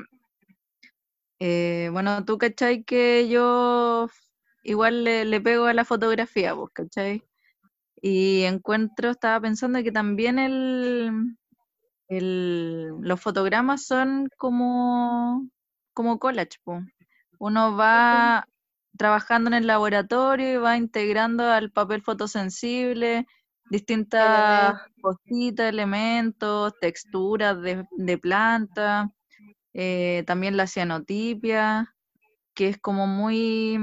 [1.46, 4.08] eh, bueno, tú cachai que yo
[4.64, 7.22] igual le, pego a la fotografía, vos, cachai.
[8.02, 11.36] Y encuentro, estaba pensando que también el,
[12.08, 15.50] el, los fotogramas son como,
[15.94, 16.86] como collage, pues
[17.40, 18.48] uno va
[18.98, 23.26] trabajando en el laboratorio y va integrando al papel fotosensible
[23.70, 29.12] distintas cositas, elementos, texturas de, de planta,
[29.74, 31.96] eh, también la cianotipia,
[32.54, 33.80] que es como muy,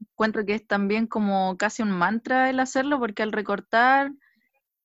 [0.00, 4.12] encuentro que es también como casi un mantra el hacerlo, porque al recortar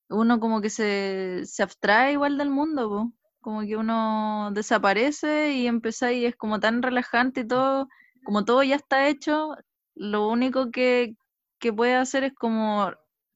[0.09, 6.11] uno como que se, se abstrae igual del mundo, como que uno desaparece y empieza
[6.11, 7.87] y es como tan relajante y todo,
[8.23, 9.55] como todo ya está hecho,
[9.95, 11.15] lo único que,
[11.59, 12.91] que puede hacer es como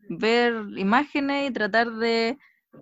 [0.10, 2.38] ver imágenes y tratar de,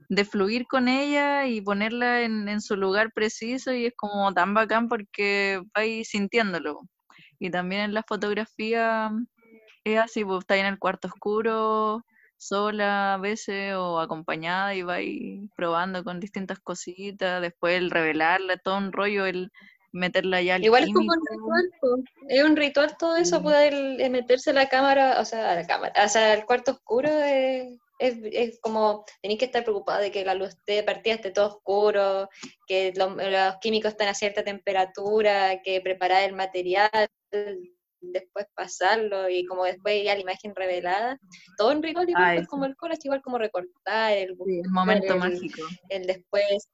[0.09, 4.53] de fluir con ella y ponerla en, en, su lugar preciso y es como tan
[4.53, 6.81] bacán porque vais sintiéndolo.
[7.39, 9.11] Y también en la fotografía
[9.83, 12.03] es así, pues está en el cuarto oscuro,
[12.37, 18.57] sola a veces o acompañada y va ahí probando con distintas cositas, después el revelarla,
[18.57, 19.51] todo un rollo, el
[19.91, 24.09] meterla ya al Igual es como un ritual, es un ritual todo eso, poder eh,
[24.09, 27.67] meterse la cámara, o sea, la cámara, o sea, el cuarto oscuro es,
[28.03, 32.29] es, como, tenéis que estar preocupado de que la luz de partida esté todo oscuro,
[32.67, 37.09] que los, los químicos estén a cierta temperatura, que preparar el material,
[38.11, 41.19] después pasarlo y como después ya la imagen revelada.
[41.57, 44.35] Todo en rigor igual como el collage, igual como recortar, el,
[44.69, 45.61] momento mágico.
[45.89, 46.67] El después.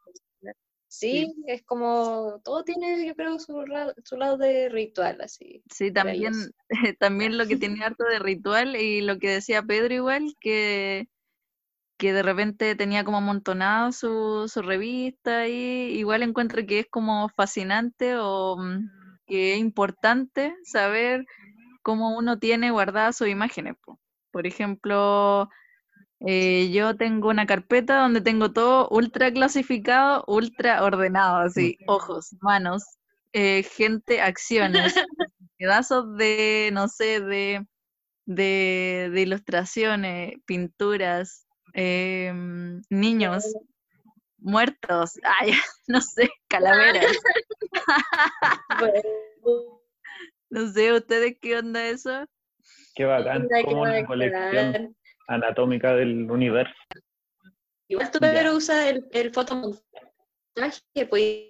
[0.91, 3.63] Sí, es como, todo tiene, yo creo, su,
[4.03, 5.61] su lado de ritual, así.
[5.71, 6.33] Sí, también,
[6.99, 11.07] también lo que tiene harto de ritual y lo que decía Pedro igual, que,
[11.99, 17.27] que de repente tenía como amontonado su, su revista y igual encuentro que es como
[17.29, 18.89] fascinante o mm,
[19.27, 21.25] que es importante saber
[21.83, 23.75] cómo uno tiene guardadas sus imágenes.
[24.31, 25.49] Por ejemplo,
[26.21, 32.83] eh, yo tengo una carpeta donde tengo todo ultra clasificado, ultra ordenado, así, ojos, manos,
[33.33, 34.95] eh, gente, acciones,
[35.57, 37.65] pedazos de, no sé, de,
[38.25, 43.45] de, ilustraciones, pinturas, em, niños,
[44.38, 45.51] muertos, ay,
[45.88, 47.17] no sé, calaveras.
[50.49, 52.25] no sé, ¿ustedes qué onda eso?
[52.95, 54.95] Qué bacán, como una colección
[55.27, 56.73] anatómica del universo.
[57.88, 59.86] Igual tú, Pedro, usas el, el fotomontaje,
[61.10, 61.49] pues,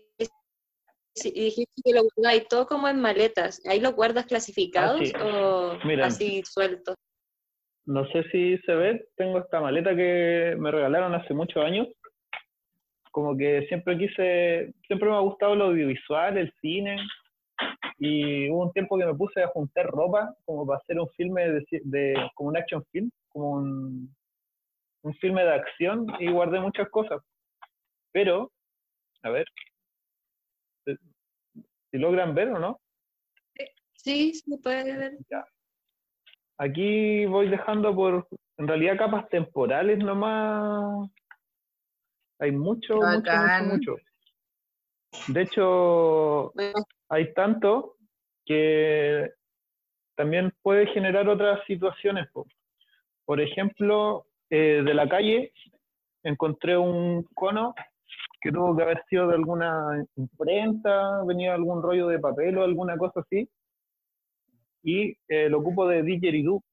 [1.25, 3.62] y dijiste que lo guardas todo como en maletas.
[3.65, 6.95] ¿Ahí lo guardas clasificados o así sueltos?
[7.85, 11.87] No sé si se ve, tengo esta maleta que me regalaron hace muchos años,
[13.11, 16.97] como que siempre quise, siempre me ha gustado lo audiovisual, el cine,
[17.97, 21.63] y hubo un tiempo que me puse a juntar ropa como para hacer un filme
[21.83, 24.15] de, como un action film, como un,
[25.03, 27.21] un filme de acción y guardé muchas cosas.
[28.11, 28.51] Pero,
[29.23, 29.45] a ver,
[31.91, 32.79] si logran ver o no.
[33.93, 35.17] Sí, se puede ver.
[36.59, 41.09] Aquí voy dejando por, en realidad, capas temporales nomás
[42.39, 43.95] hay mucho, mucho, mucho, mucho.
[45.27, 46.53] De hecho,
[47.09, 47.95] hay tanto
[48.45, 49.31] que
[50.15, 52.27] también puede generar otras situaciones.
[53.25, 55.53] Por ejemplo, eh, de la calle
[56.23, 57.73] encontré un cono
[58.41, 62.97] que tuvo que haber sido de alguna imprenta, venía algún rollo de papel o alguna
[62.97, 63.49] cosa así,
[64.83, 66.63] y eh, lo ocupo de didgeridoo.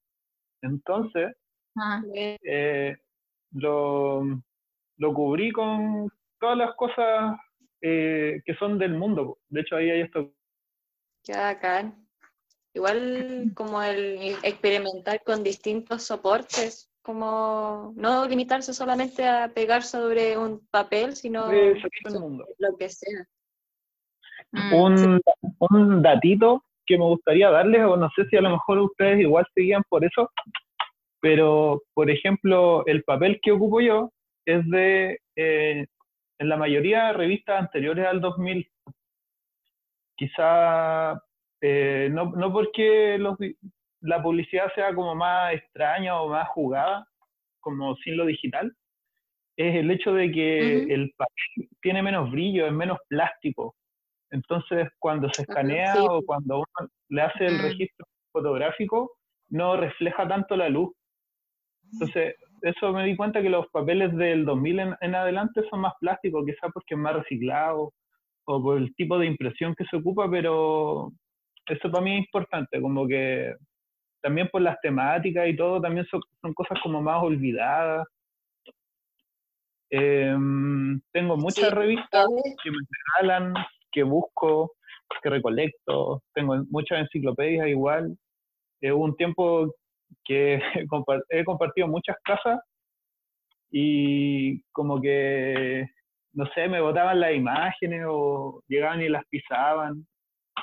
[0.62, 1.34] Entonces,
[1.76, 2.02] ah.
[2.14, 2.96] eh,
[3.52, 4.24] lo,
[4.96, 7.38] lo cubrí con todas las cosas
[7.80, 9.38] eh, que son del mundo.
[9.48, 10.32] De hecho, ahí hay esto.
[11.22, 12.06] Qué bacán.
[12.74, 20.66] Igual como el experimentar con distintos soportes, como no limitarse solamente a pegar sobre un
[20.70, 22.44] papel, sino de el mundo.
[22.58, 23.26] lo que sea.
[24.72, 25.20] Un,
[25.58, 29.46] un datito que me gustaría darles, o no sé si a lo mejor ustedes igual
[29.54, 30.30] seguían por eso,
[31.20, 34.10] pero por ejemplo, el papel que ocupo yo
[34.44, 35.86] es de, eh,
[36.38, 38.68] en la mayoría de revistas anteriores al 2000.
[40.16, 41.20] Quizá
[41.60, 43.36] eh, no, no porque los,
[44.00, 47.06] la publicidad sea como más extraña o más jugada,
[47.60, 48.72] como sin lo digital,
[49.56, 53.74] es el hecho de que el papel tiene menos brillo, es menos plástico.
[54.30, 56.06] Entonces, cuando se Ajá, escanea sí.
[56.10, 57.62] o cuando uno le hace el Mm.
[57.62, 59.12] registro fotográfico,
[59.50, 60.92] no refleja tanto la luz.
[61.92, 65.94] Entonces, eso me di cuenta que los papeles del 2000 en, en adelante son más
[66.00, 67.92] plásticos, quizás porque es más reciclado
[68.46, 71.12] o por el tipo de impresión que se ocupa, pero
[71.68, 73.54] eso para mí es importante, como que
[74.22, 78.06] también por las temáticas y todo, también son, son cosas como más olvidadas.
[79.90, 81.74] Em, tengo muchas Sí.
[81.74, 82.78] revistas Eh, que me
[83.20, 83.54] regalan,
[83.96, 84.72] que busco,
[85.22, 88.14] que recolecto, tengo muchas enciclopedias igual.
[88.82, 89.74] Eh, hubo un tiempo
[90.22, 90.60] que
[91.30, 92.60] he compartido muchas casas
[93.70, 95.88] y como que,
[96.34, 100.06] no sé, me botaban las imágenes o llegaban y las pisaban,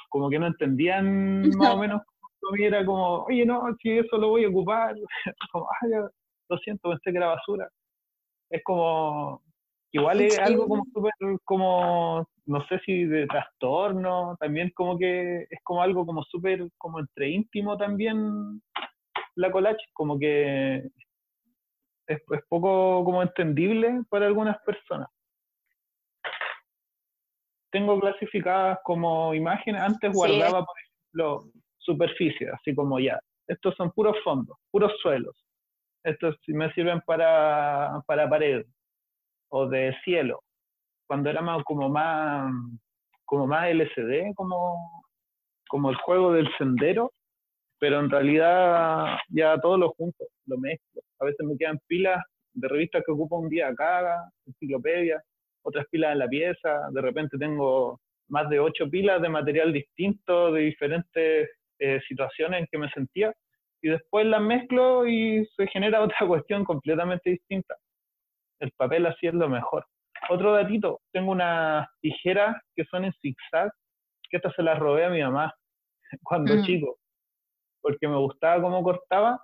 [0.09, 2.01] como que no entendían más o menos
[2.59, 4.93] era como, oye, no, si eso lo voy a ocupar,
[5.51, 6.07] como, ah, ya,
[6.49, 7.67] lo siento, pensé que era basura.
[8.51, 9.41] Es como,
[9.93, 11.11] igual es algo como súper,
[11.45, 16.99] como, no sé si de trastorno, también como que es como algo como súper, como
[16.99, 18.61] entre íntimo también
[19.35, 20.77] la collage, como que
[22.07, 25.07] es, es poco como entendible para algunas personas.
[27.71, 30.15] Tengo clasificadas como imágenes, antes Sí.
[30.15, 35.35] guardaba, por ejemplo, superficies, así como ya, estos son puros fondos, puros suelos,
[36.03, 38.65] estos me sirven para, para pared
[39.55, 40.41] o de cielo,
[41.07, 42.51] cuando era más como más
[43.25, 45.03] como más LCD, como,
[45.69, 47.11] como el juego del sendero,
[47.79, 51.01] pero en realidad ya todo lo junto, lo mezclo.
[51.19, 52.21] A veces me quedan pilas
[52.53, 55.23] de revistas que ocupo un día acá, enciclopedias,
[55.63, 60.51] otras pilas en la pieza, de repente tengo más de ocho pilas de material distinto,
[60.51, 63.31] de diferentes eh, situaciones en que me sentía,
[63.81, 67.75] y después las mezclo y se genera otra cuestión completamente distinta.
[68.59, 69.85] El papel así es lo mejor.
[70.29, 73.71] Otro datito, tengo unas tijeras que son en zigzag,
[74.29, 75.53] que estas se las robé a mi mamá
[76.23, 76.63] cuando Mm.
[76.63, 76.97] chico,
[77.81, 79.43] porque me gustaba cómo cortaba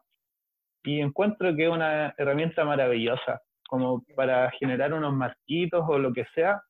[0.84, 6.26] y encuentro que es una herramienta maravillosa, como para generar unos marquitos o lo que
[6.34, 6.62] sea.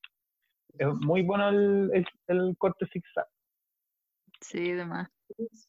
[0.77, 3.27] Es muy bueno el, el, el corte zigzag.
[4.41, 5.09] Sí, demás.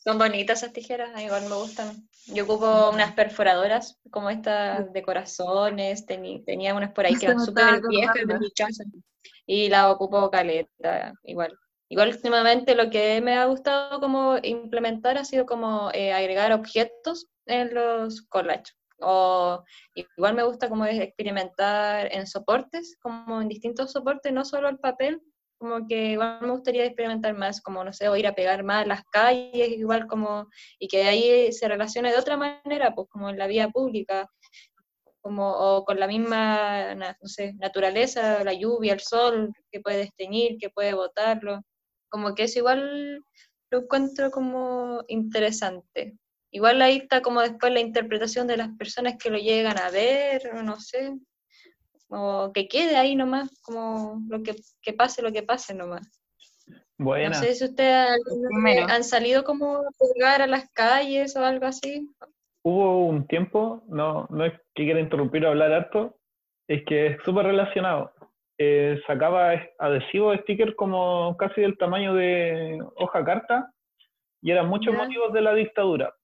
[0.02, 2.08] Son bonitas esas tijeras, igual me gustan.
[2.26, 7.38] Yo ocupo unas perforadoras como estas de corazones, teni- tenía unas por ahí que eran
[7.46, 8.14] súper viejas
[9.46, 11.56] y las ocupo caleta, igual.
[11.88, 17.26] Igual últimamente lo que me ha gustado como implementar ha sido como eh, agregar objetos
[17.46, 18.76] en los collages.
[19.00, 24.78] O igual me gusta como experimentar en soportes, como en distintos soportes, no solo el
[24.78, 25.20] papel,
[25.60, 28.86] como que igual me gustaría experimentar más, como no sé, o ir a pegar más
[28.86, 33.36] las calles, igual como, y que ahí se relacione de otra manera, pues como en
[33.36, 34.26] la vía pública,
[35.20, 40.56] como, o con la misma, no sé, naturaleza, la lluvia, el sol, que puede desteñir,
[40.58, 41.60] que puede botarlo,
[42.08, 43.22] como que eso igual
[43.70, 46.16] lo encuentro como interesante.
[46.50, 50.54] Igual ahí está como después la interpretación de las personas que lo llegan a ver,
[50.64, 51.12] no sé,
[52.10, 56.02] o que quede ahí nomás, como lo que, que pase, lo que pase nomás.
[56.98, 57.34] No Buena.
[57.34, 58.10] sé si ustedes
[58.88, 62.06] han salido como a jugar a las calles o algo así.
[62.62, 66.18] Hubo un tiempo, no, no es que quiera interrumpir o hablar harto,
[66.68, 68.12] es que es súper relacionado.
[68.58, 73.72] Eh, sacaba es- adhesivos, stickers como casi del tamaño de hoja carta
[74.42, 76.14] y eran muchos motivos de la dictadura.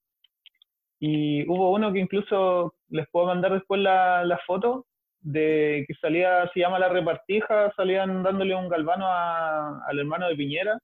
[1.00, 4.86] Y hubo uno que incluso les puedo mandar después la, la foto
[5.26, 10.36] de que salía, se llama La Repartija, salían dándole un galvano a- al hermano de
[10.36, 10.78] Piñera,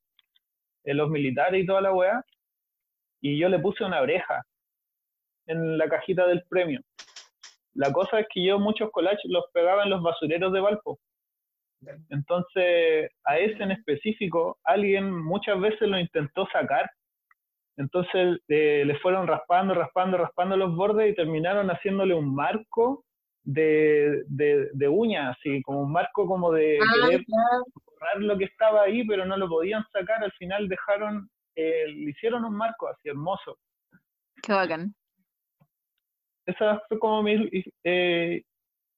[0.84, 2.24] eh, los militares y toda la weá,
[3.20, 4.42] y yo le puse una oreja
[5.46, 6.80] en la cajita del premio.
[7.74, 10.98] La cosa es que yo muchos collages los pegaba en los basureros de Valpo.
[12.10, 16.90] Entonces, a ese en específico, alguien muchas veces lo intentó sacar.
[17.76, 23.04] Entonces, eh, le fueron raspando, raspando, raspando los bordes y terminaron haciéndole un marco
[23.44, 27.64] de, de, de uñas, así como un marco como de Ah, querer claro.
[27.74, 32.10] borrar lo que estaba ahí, pero no lo podían sacar, al final dejaron, eh, le
[32.10, 33.58] hicieron un marco así hermoso.
[34.42, 34.94] Qué bacán.
[36.46, 37.48] Esa fue como mi,
[37.84, 38.42] eh,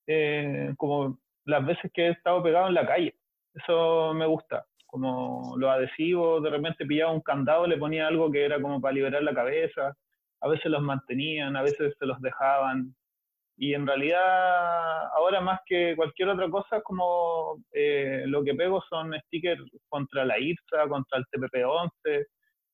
[0.07, 3.15] eh, como las veces que he estado pegado en la calle.
[3.55, 4.65] Eso me gusta.
[4.87, 8.95] Como los adhesivos, de repente pillaba un candado, le ponía algo que era como para
[8.95, 9.95] liberar la cabeza.
[10.41, 12.95] A veces los mantenían, a veces se los dejaban.
[13.57, 19.15] Y en realidad, ahora más que cualquier otra cosa, como eh, lo que pego son
[19.27, 22.27] stickers contra la IRSA, contra el TPP-11,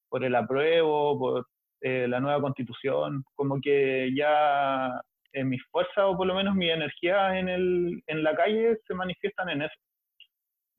[0.09, 1.47] por el apruebo, por
[1.83, 3.25] eh, la nueva constitución.
[3.35, 4.91] Como que ya
[5.33, 8.95] en mis fuerzas o por lo menos mi energía en, el, en la calle se
[8.95, 9.75] manifiestan en eso.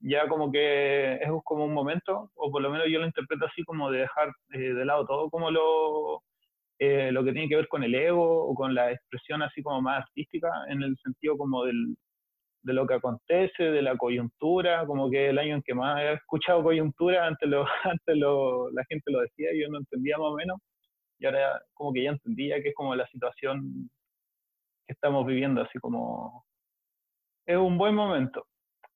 [0.00, 3.62] Ya como que es como un momento, o por lo menos yo lo interpreto así
[3.64, 6.22] como de dejar eh, de lado todo como lo,
[6.78, 9.82] eh, lo que tiene que ver con el ego o con la expresión así como
[9.82, 11.96] más artística, en el sentido como del,
[12.62, 16.12] de lo que acontece, de la coyuntura, como que el año en que más he
[16.14, 20.36] escuchado coyuntura, antes, lo, antes lo, la gente lo decía, yo no entendía más o
[20.36, 20.58] menos,
[21.18, 23.90] y ahora como que ya entendía que es como la situación
[24.86, 26.44] que estamos viviendo, así como
[27.46, 28.46] es un buen momento.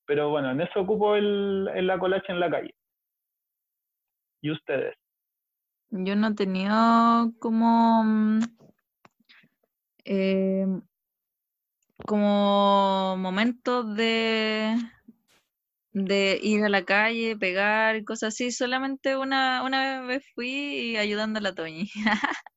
[0.05, 2.73] Pero bueno, en eso ocupo el, el la colacha en la calle.
[4.41, 4.95] ¿Y ustedes?
[5.89, 8.39] Yo no he tenido como mm,
[10.05, 10.65] eh,
[12.05, 14.75] como momentos de
[16.05, 18.51] de ir a la calle, pegar, cosas así.
[18.51, 21.89] Solamente una, una vez fui ayudando a la Toñi.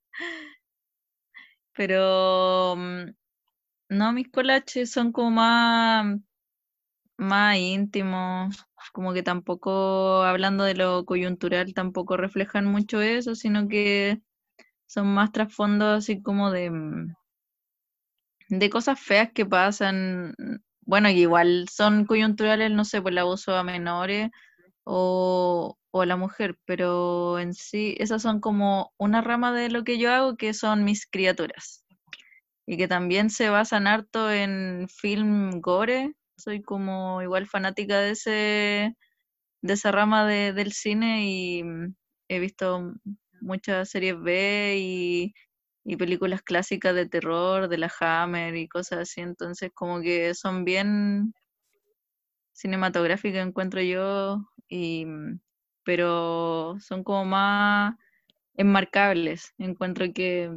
[1.74, 3.11] Pero mm,
[3.91, 6.18] no, mis colaches son como más,
[7.16, 8.57] más íntimos,
[8.93, 14.20] como que tampoco, hablando de lo coyuntural, tampoco reflejan mucho eso, sino que
[14.87, 17.14] son más trasfondos así como de, mm,
[18.49, 20.35] de cosas feas que pasan.
[20.83, 24.31] Bueno, que igual son coyunturales, no sé, por el abuso a menores
[24.85, 29.85] o, o a la mujer, pero en sí, esas son como una rama de lo
[29.85, 31.85] que yo hago, que son mis criaturas.
[32.66, 36.14] Y que también se basan harto en film gore.
[36.41, 38.97] Soy como igual fanática de ese,
[39.62, 41.95] de esa rama de- del cine y mm,
[42.28, 42.95] he visto
[43.43, 45.34] muchas series B y,
[45.84, 49.20] y películas clásicas de terror, de la Hammer y cosas así.
[49.22, 51.34] Entonces como que son bien
[52.53, 55.41] cinematográficas, encuentro yo, y, mm,
[55.84, 57.95] pero son como más
[58.57, 59.55] enmarcables.
[59.59, 60.53] Encuentro que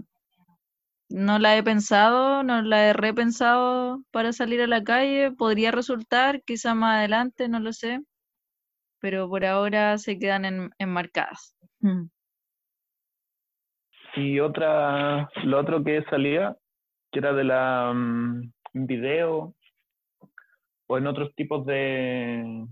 [1.09, 5.31] no la he pensado, no la he repensado para salir a la calle.
[5.31, 8.01] Podría resultar, quizá más adelante, no lo sé,
[8.99, 11.55] pero por ahora se quedan en- enmarcadas.
[11.79, 12.05] Mm.
[14.15, 16.55] Y otra, lo otro que salía,
[17.11, 19.55] que era de la mm, video
[20.87, 22.67] o en otros tipos de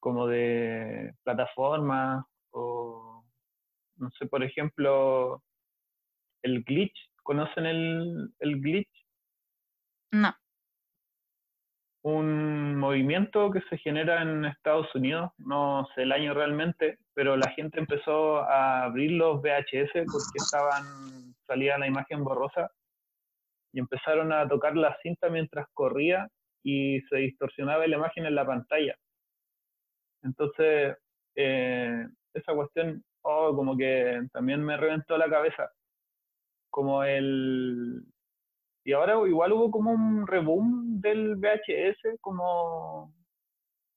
[0.00, 3.22] como de plataformas o
[3.96, 5.42] no sé, por ejemplo,
[6.42, 8.90] el glitch, ¿conocen el, el glitch?
[10.12, 10.34] No,
[12.02, 17.50] un movimiento que se genera en Estados Unidos, no sé el año realmente, pero la
[17.50, 22.70] gente empezó a abrir los VHS porque estaban, salía la imagen borrosa
[23.72, 26.26] y empezaron a tocar la cinta mientras corría
[26.62, 28.96] y se distorsionaba la imagen en la pantalla.
[30.22, 30.96] Entonces,
[31.36, 35.70] eh, esa cuestión, oh, como que también me reventó la cabeza.
[36.70, 38.04] Como el,
[38.84, 43.12] y ahora igual hubo como un reboom del VHS, como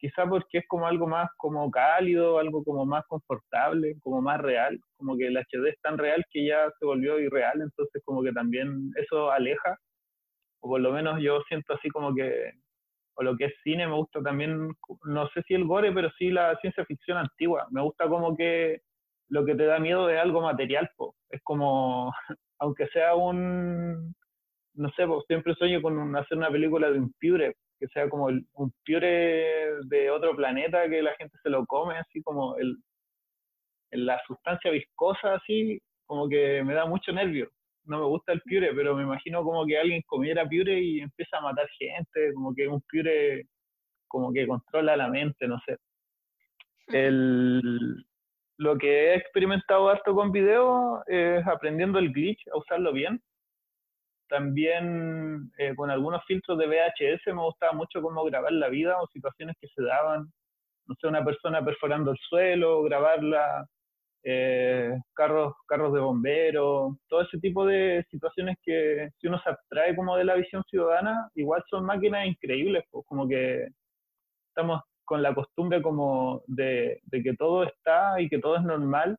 [0.03, 4.77] quizá porque es como algo más como cálido, algo como más confortable, como más real,
[4.97, 8.33] como que el HD es tan real que ya se volvió irreal, entonces como que
[8.33, 9.77] también eso aleja,
[10.61, 12.51] o por lo menos yo siento así como que,
[13.15, 14.69] o lo que es cine me gusta también,
[15.05, 18.81] no sé si el gore, pero sí la ciencia ficción antigua, me gusta como que
[19.29, 21.15] lo que te da miedo es algo material, po.
[21.29, 22.11] es como,
[22.59, 24.15] aunque sea un,
[24.75, 28.09] no sé, pues siempre sueño con un- hacer una película de un piure, que sea
[28.09, 32.55] como el- un piure de otro planeta que la gente se lo come, así como
[32.57, 32.77] el,
[33.91, 37.49] el- la sustancia viscosa, así, como que me da mucho nervio.
[37.85, 41.37] No me gusta el piure, pero me imagino como que alguien comiera piure y empieza
[41.37, 43.45] a matar gente, como que un piure
[44.07, 45.77] como que controla la mente, no sé.
[46.87, 48.05] El,
[48.57, 53.21] lo que he experimentado harto con video es aprendiendo el glitch, a usarlo bien
[54.33, 59.05] también eh, con algunos filtros de VHS me gustaba mucho cómo grabar la vida o
[59.07, 60.25] situaciones que se daban.
[60.87, 63.65] No sé, una persona perforando el suelo, grabarla,
[64.23, 69.95] eh, carros, carros de bomberos, todo ese tipo de situaciones que si uno se abstrae
[69.95, 73.67] como de la visión ciudadana, igual son máquinas increíbles, pues, como que
[74.49, 79.17] estamos con la costumbre como de, que todo está y que todo es normal,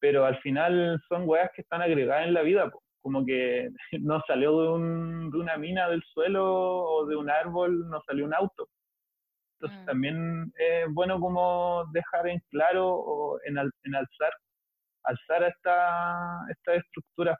[0.00, 2.70] pero al final son weas que están agregadas en la vida,
[3.02, 7.88] como que no salió de, un, de, una mina del suelo o de un árbol,
[7.88, 8.68] no salió un auto.
[9.58, 9.86] Entonces mm.
[9.86, 14.32] también es bueno como dejar en claro o en, en alzar,
[15.04, 17.38] alzar esta, estas estructuras.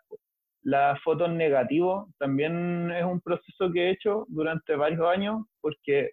[0.63, 6.11] La foto en negativo también es un proceso que he hecho durante varios años porque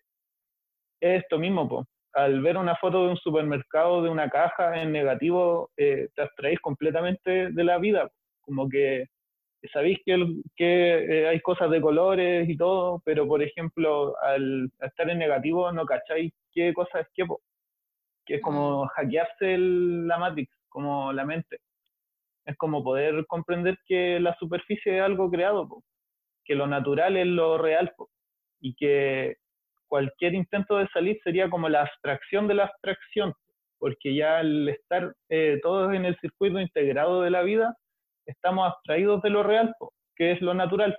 [1.04, 1.86] es esto mismo, po.
[2.14, 6.60] al ver una foto de un supermercado, de una caja en negativo, eh, te abstraís
[6.60, 8.10] completamente de la vida,
[8.42, 9.08] como que
[9.72, 10.18] sabéis que,
[10.56, 15.72] que eh, hay cosas de colores y todo, pero por ejemplo, al, estar en negativo
[15.72, 17.26] no cacháis qué cosa es qué,
[18.26, 21.60] que es como hackearse la Matrix, como la mente.
[22.46, 25.84] Es como poder comprender que la superficie es algo creado,
[26.44, 27.94] que lo natural es lo real,
[28.60, 29.38] y que
[29.94, 33.32] cualquier intento de salir sería como la abstracción de la abstracción,
[33.78, 37.78] porque ya al estar eh, todos en el circuito integrado de la vida,
[38.26, 39.76] estamos abstraídos de lo real,
[40.16, 40.98] que es lo natural.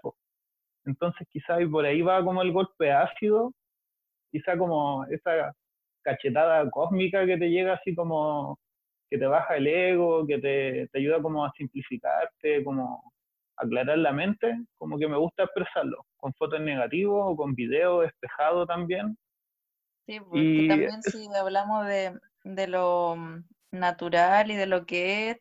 [0.85, 3.53] Entonces quizá por ahí va como el golpe ácido,
[4.31, 5.53] quizá como esa
[6.05, 8.61] cachetada cósmica que te llega así como
[9.11, 13.13] que te baja el ego, que te ayuda como a simplificarte, como
[13.57, 18.67] aclarar la mente, como que me gusta expresarlo, con fotos negativos o con video espejado
[18.67, 19.17] también.
[20.07, 23.17] Sí, porque también si hablamos de, de, lo
[23.71, 25.41] natural y de lo que es,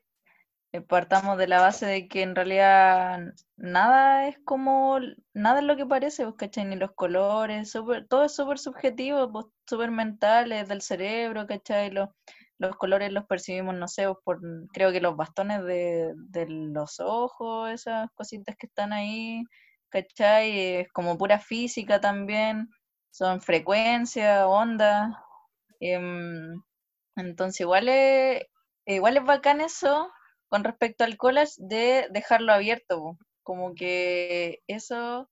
[0.71, 3.19] eh, partamos de la base de que en realidad
[3.57, 4.99] nada es como,
[5.33, 6.65] nada es lo que parece, ¿vos cachai?
[6.65, 11.91] Ni los colores, super, todo es súper subjetivo, súper mental, es del cerebro, ¿cachai?
[11.91, 12.09] Los,
[12.63, 14.39] los colores los percibimos, no sé, por,
[14.73, 16.13] creo que los bastones de,
[16.47, 19.43] los ojos, esas cositas que están ahí,
[19.89, 20.59] ¿cachai?
[20.79, 22.69] Es como pura física también,
[23.11, 25.23] son frecuencia, onda.
[25.79, 26.61] Em,
[27.15, 28.43] entonces igual es,
[28.85, 30.11] igual es bacán eso
[30.49, 35.29] con respecto al collage de dejarlo abierto, como que eso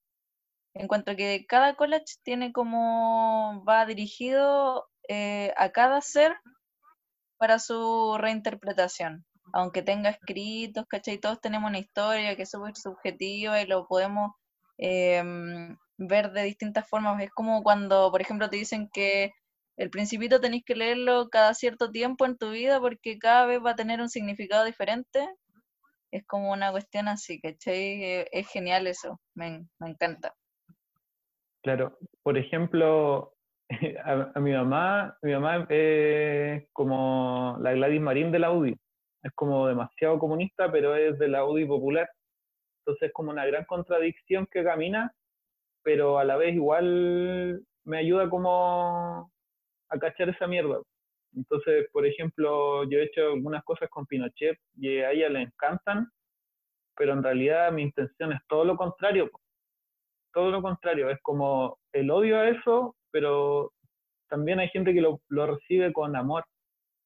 [0.73, 6.35] encuentro que cada collage tiene como va dirigido eh, a cada ser
[7.41, 9.25] para su reinterpretación.
[9.51, 11.17] Aunque tenga escritos, ¿cachai?
[11.17, 14.33] Todos tenemos una historia que es súper subjetiva y lo podemos
[14.77, 17.19] em, ver de distintas formas.
[17.23, 19.31] Es como cuando, por ejemplo, te dicen que
[19.75, 23.71] el principito tenéis que leerlo cada cierto tiempo en tu vida porque cada vez va
[23.71, 25.27] a tener un significado diferente.
[26.11, 28.27] Es como una cuestión así, ¿cachai?
[28.31, 30.35] Es genial eso, me encanta.
[31.63, 33.33] Claro, por ejemplo,
[34.35, 38.75] a, mi mamá, mi mamá es como la Gladys Marín de la UDI.
[39.23, 42.09] Es como demasiado comunista, pero es de la UDI popular.
[42.79, 45.13] Entonces es como una gran contradicción que camina,
[45.83, 49.31] pero a la vez igual me ayuda como
[49.89, 50.81] a cachar esa mierda.
[51.33, 56.09] Entonces, por ejemplo, yo he hecho algunas cosas con Pinochet y a ella le encantan,
[56.97, 59.29] pero en realidad mi intención es todo lo contrario.
[60.33, 63.71] Todo lo contrario, es como el odio a eso pero
[64.29, 66.45] también hay gente que lo, lo recibe con amor.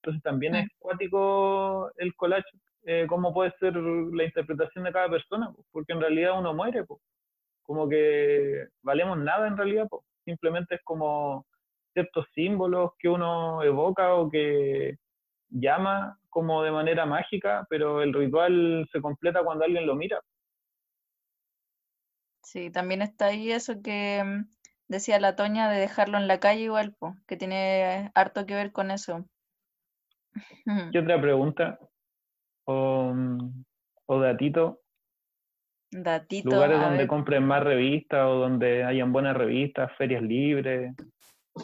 [0.01, 0.55] Entonces también mm.
[0.57, 2.45] es cuático el collage,
[2.83, 6.85] eh, cómo puede ser la interpretación de cada persona, porque en realidad uno muere,
[7.63, 9.87] como que valemos nada en realidad,
[10.23, 11.45] simplemente es como
[11.93, 14.97] ciertos símbolos que uno evoca o que
[15.49, 20.21] llama como de manera mágica, pero el ritual se completa cuando alguien lo mira.
[22.43, 24.45] Sí, también está ahí eso que mm,
[24.87, 26.95] decía la Toña de dejarlo en la calle igual,
[27.27, 29.25] que tiene harto que ver con eso.
[30.91, 31.79] ¿Qué otra pregunta?
[32.65, 33.13] O,
[34.05, 34.81] o datito.
[35.91, 36.49] Datito.
[36.49, 40.93] Lugares donde compren más revistas o donde hayan buenas revistas, ferias libres.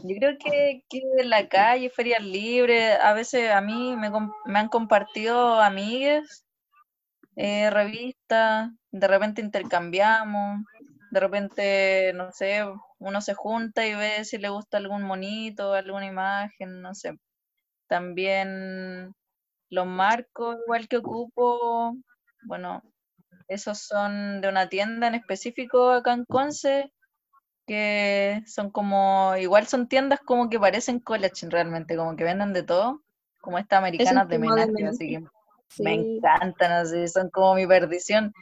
[0.04, 4.10] Yo creo que, que en la calle, ferias libres, a veces a mí me,
[4.46, 6.46] me han compartido amigas
[7.36, 10.62] eh, revistas, de repente intercambiamos,
[11.12, 12.64] de repente, no sé,
[13.00, 17.18] uno se junta y ve si le gusta algún monito, alguna imagen, no sé.
[17.88, 19.14] También
[19.70, 21.96] los marcos, igual que ocupo,
[22.44, 22.82] bueno,
[23.50, 26.94] esos son de una tienda en específico acá en Conce,
[27.68, 32.64] que son como, igual son tiendas como que parecen college realmente, como que venden de
[32.64, 33.04] todo,
[33.42, 38.34] como estas americanas de menaje, así que me encantan, así, son como mi perdición.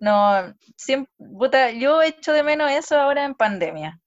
[0.00, 4.00] No, siempre, puta, yo echo de menos eso ahora en pandemia.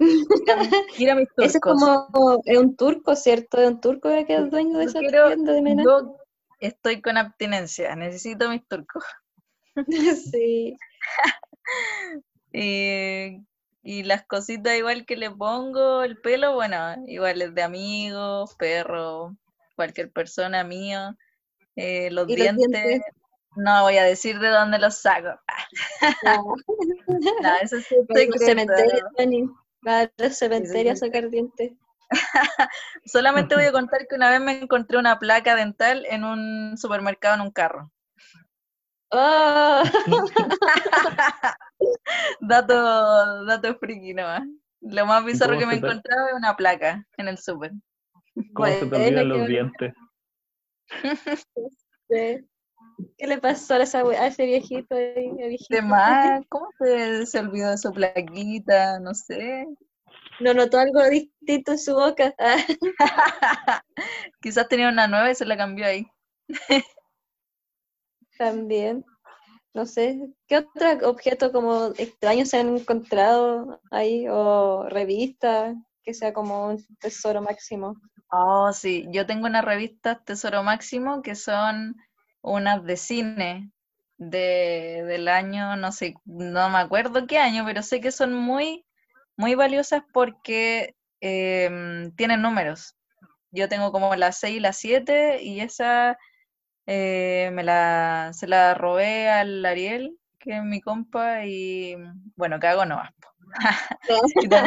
[0.00, 1.54] Mis turcos.
[1.54, 3.60] es como es un turco, ¿cierto?
[3.60, 6.04] Es un turco que es dueño de esa tienda de menos.
[6.58, 9.04] estoy con abstinencia, necesito mis turcos.
[10.32, 10.76] sí.
[12.52, 13.44] y,
[13.82, 19.36] y las cositas igual que le pongo, el pelo, bueno, igual es de amigos, perro,
[19.76, 21.16] cualquier persona mío.
[21.76, 23.02] Eh, los ¿Y los dientes, dientes?
[23.56, 25.40] No voy a decir de dónde los saco.
[26.24, 26.54] No.
[27.42, 28.44] No, eso es Para los secreto.
[28.44, 29.50] cementerios, Tony.
[29.82, 31.04] Para los cementerios sí.
[31.04, 31.72] a sacar dientes.
[33.04, 37.34] Solamente voy a contar que una vez me encontré una placa dental en un supermercado
[37.34, 37.90] en un carro.
[39.10, 39.82] ¡Oh!
[42.40, 44.42] dato, dato friki nomás.
[44.80, 47.72] Lo más bizarro que me he encontrado es una placa en el super.
[48.54, 49.94] ¿Cómo se te olvidan los dientes?
[52.08, 52.49] Sí.
[53.18, 55.74] ¿Qué le pasó a, esa we- a ese viejito viejito?
[55.74, 58.98] De más, ¿cómo se, se olvidó de su plaquita?
[59.00, 59.66] No sé.
[60.40, 62.34] ¿No notó algo distinto en su boca?
[64.40, 66.06] Quizás tenía una nueva y se la cambió ahí.
[68.38, 69.04] también.
[69.74, 70.18] No sé.
[70.48, 74.26] ¿Qué otro objeto como extraño se han encontrado ahí?
[74.28, 75.74] ¿O revista?
[76.02, 77.94] Que sea como un tesoro máximo.
[78.32, 81.96] Oh, sí, yo tengo unas revistas Tesoro Máximo que son
[82.42, 83.70] unas de cine
[84.18, 88.84] de, del año, no sé, no me acuerdo qué año, pero sé que son muy,
[89.36, 92.96] muy valiosas porque em, tienen números.
[93.50, 96.18] Yo tengo como la 6 y la 7 y esa
[96.86, 101.96] eh, me la, se la robé al Ariel, que es mi compa, y
[102.36, 102.82] bueno, cago
[104.40, 104.64] tenía,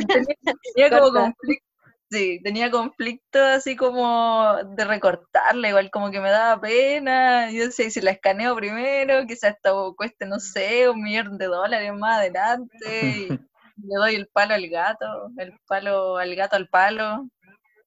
[0.74, 1.20] tenía como Corta.
[1.22, 1.73] conflicto,
[2.14, 7.52] sí, tenía conflicto así como de recortarla, igual como que me daba pena.
[7.52, 11.48] Yo decía, "¿Y si la escaneo primero, quizás esto cueste, no sé, un millón de
[11.48, 12.70] dólares más adelante,
[13.18, 13.28] y
[13.84, 15.06] le doy el palo al gato,
[15.38, 17.28] el palo al gato al palo.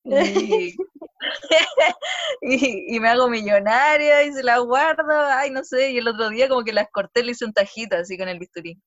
[0.05, 0.77] Y,
[2.43, 6.31] y, y me hago millonaria y se la guardo, ay, no sé, y el otro
[6.31, 8.79] día como que las corté, le hice un tajito así con el bisturí.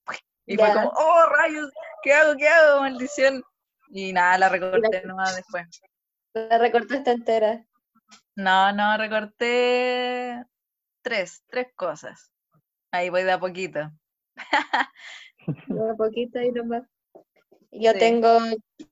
[0.46, 1.70] Y fue como, oh, rayos,
[2.04, 2.36] ¿qué hago?
[2.36, 2.82] ¿Qué hago?
[2.82, 3.44] Maldición.
[3.90, 5.66] Y nada, la recorté nomás después.
[6.34, 7.66] La recortaste entera.
[8.36, 10.44] No, no, recorté
[11.02, 12.32] tres, tres cosas.
[12.92, 13.92] Ahí voy de a poquito.
[15.68, 16.84] Un poquito ahí nomás.
[17.72, 18.00] Yo Sí.
[18.00, 18.40] tengo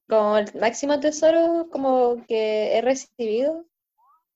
[0.07, 3.65] como el máximo tesoro como que he recibido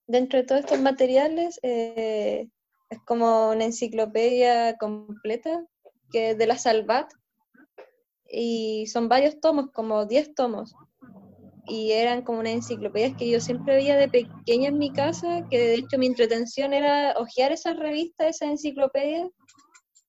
[0.08, 1.60] dentro de todos estos materiales.
[1.64, 2.48] eh,
[2.90, 5.64] es como una enciclopedia completa
[6.12, 7.10] que es de la Salvat.
[8.32, 10.74] Y son varios tomos, como 10 tomos.
[11.68, 15.58] Y eran como unas enciclopedias que yo siempre veía de pequeña en mi casa, que
[15.58, 19.30] de hecho mi entretención era hojear esas revistas, esas enciclopedias,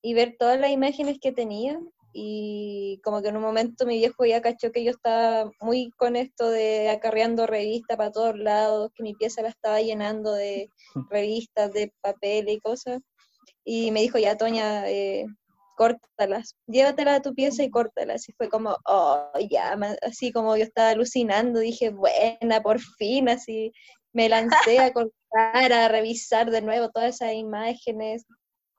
[0.02, 1.78] y ver todas las imágenes que tenía
[2.12, 6.16] y como que en un momento mi viejo ya cachó que yo estaba muy con
[6.16, 10.68] esto de acarreando revistas para todos lados, que mi pieza la estaba llenando de
[11.10, 13.00] revistas, de papel y cosas.
[13.64, 15.24] Y me dijo, ya, Toña, eh,
[15.82, 18.28] córtalas, llévatelas a tu pieza y córtalas.
[18.28, 23.72] Y fue como, oh, ya, así como yo estaba alucinando, dije, buena, por fin, así
[24.12, 28.24] me lancé a cortar, a revisar de nuevo todas esas imágenes.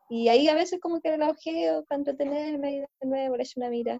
[0.09, 3.59] Y ahí a veces como que la ojeo para entretenerme y de nuevo le echo
[3.59, 3.99] una mirada.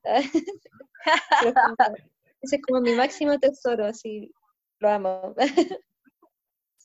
[2.41, 4.31] Ese es como mi máximo tesoro, así
[4.79, 5.35] lo amo.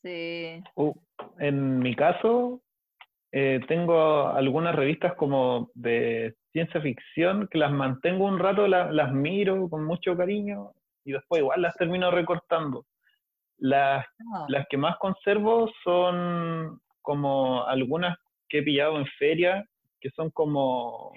[0.00, 0.62] Sí.
[0.76, 0.94] Uh,
[1.40, 2.62] en mi caso,
[3.32, 9.12] eh, tengo algunas revistas como de ciencia ficción que las mantengo un rato, la- las
[9.12, 10.70] miro con mucho cariño
[11.04, 12.84] y después igual las termino recortando.
[13.58, 14.46] Las, No.
[14.48, 18.16] las que más conservo son como algunas
[18.48, 19.64] que he pillado en feria,
[20.00, 21.12] que son como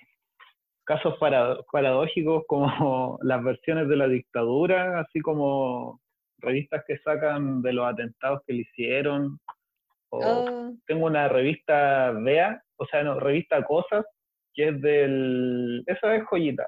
[0.84, 2.66] casos para- paradójicos, como
[3.22, 6.02] las versiones de la dictadura, así como
[6.40, 9.40] revistas que sacan de los atentados que le hicieron.
[10.14, 14.06] O Oh, tengo una revista Vea, o sea, no, revista Cosas,
[14.54, 16.68] que es del, esa es joyita,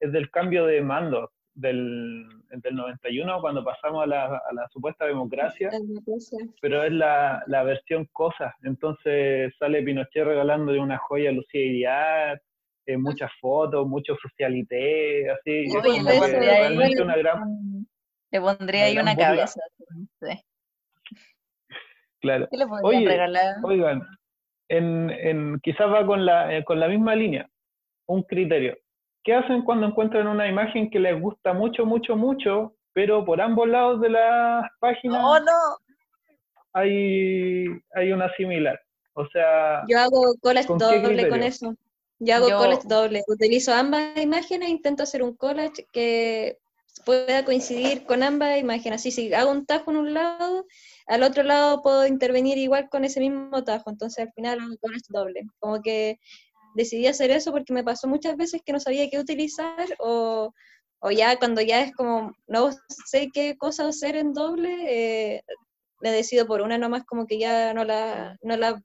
[0.00, 5.04] es del cambio de mando del, del 91, cuando pasamos a la, a la supuesta
[5.06, 5.68] democracia,
[6.60, 12.42] pero es la, la versión Cosas, entonces sale Pinochet regalándole una joya a Lucía Iriart,
[12.86, 17.88] eh, muchas fotos, mucho socialité, así, como le pondría ahí una gran, un-
[18.32, 19.60] le pondría ahí una cabeza.
[20.20, 20.44] sí.
[22.22, 22.48] Claro.
[22.50, 23.56] ¿Qué le podría Oye, regalar?
[23.62, 24.02] Oigan,
[24.68, 27.46] en, en, quizás va con la, eh, con la misma línea,
[28.06, 28.76] un criterio.
[29.22, 33.68] ¿Qué hacen cuando encuentran una imagen que les gusta mucho, mucho, mucho, pero por ambos
[33.68, 35.76] lados de las páginas ¡Oh, no!
[36.72, 38.80] hay, hay una similar?
[39.14, 41.74] O sea, Yo hago collage ¿Con qué doble con eso.
[42.18, 43.22] Yo hago Yo- collage doble.
[43.28, 46.56] Utilizo ambas imágenes, intento hacer un collage que
[47.04, 49.00] pueda coincidir con ambas imágenes.
[49.00, 50.66] Así, si hago un tajo en un lado,
[51.06, 55.04] al otro lado puedo intervenir igual con ese mismo tajo, entonces al final hago collage
[55.08, 55.42] doble.
[55.58, 56.18] Como que
[56.74, 60.52] decidí hacer eso porque me pasó muchas veces que no sabía qué utilizar o,
[61.00, 62.70] o ya cuando ya es como no
[63.06, 65.42] sé qué cosa hacer en doble, eh,
[66.00, 68.82] me decido por una nomás como que ya no la, no la,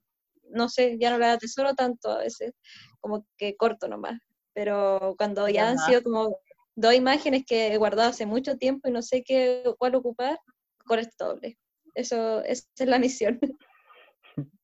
[0.49, 2.53] no sé, ya no la atesoro tanto a veces,
[2.99, 4.19] como que corto nomás.
[4.53, 6.37] Pero cuando ya han sido como
[6.75, 10.39] dos imágenes que he guardado hace mucho tiempo y no sé qué cuál ocupar,
[10.85, 11.57] corto doble.
[11.97, 13.39] Eso, esa es la misión.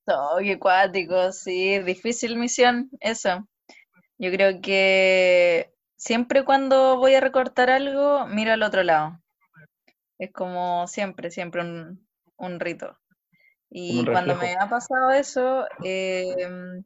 [0.05, 3.47] Oh, qué cuático, sí, difícil misión, eso.
[4.17, 9.17] Yo creo que siempre cuando voy a recortar algo, miro al otro lado.
[10.19, 12.05] Es como siempre, siempre un,
[12.35, 12.99] un rito.
[13.69, 16.83] Y cuando me ha pasado eso, em,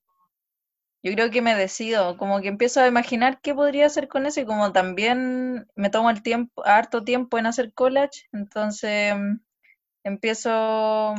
[1.02, 4.42] yo creo que me decido, como que empiezo a imaginar qué podría hacer con eso
[4.42, 9.40] y como también me tomo el tiempo, harto tiempo en hacer collage, entonces em,
[10.08, 11.16] empiezo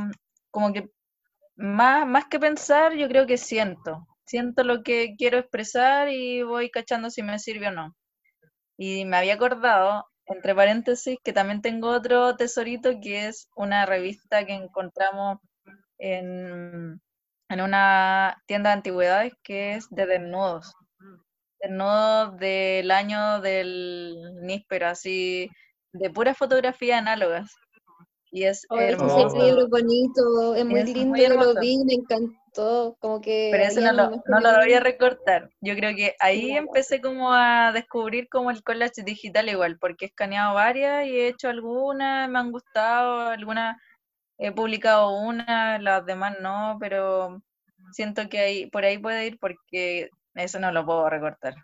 [0.51, 0.91] como que
[1.57, 4.07] más, más que pensar, yo creo que siento.
[4.27, 7.95] Siento lo que quiero expresar y voy cachando si me sirve o no.
[8.79, 14.47] Y me había acordado, entre paréntesis, que también tengo otro tesorito que es una revista
[14.47, 15.39] que encontramos
[15.99, 17.01] en,
[17.49, 20.75] en una tienda de antigüedades que es de desnudos.
[21.61, 25.51] Desnudos del año del níspero, así,
[25.93, 27.53] de pura fotografía análogas.
[28.31, 29.29] Y es hermoso.
[29.29, 33.49] Ese libro bonito, es muy lindo, yo lo vi, me encantó, como que...
[33.51, 35.51] Pero eso no lo, no lo voy a recortar.
[35.61, 40.09] Yo creo que ahí empecé como a descubrir como el collage digital igual, porque he
[40.09, 43.77] escaneado varias y he hecho algunas, me han gustado, algunas
[44.39, 47.43] he publicado una, las demás no, pero
[47.93, 51.55] siento que ahí, por ahí puede ir porque eso no lo puedo recortar.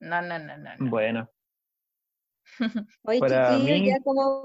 [0.00, 0.70] No, no, no, no.
[0.78, 1.30] Bueno,
[3.02, 4.44] Oye, chiquillo, ya como...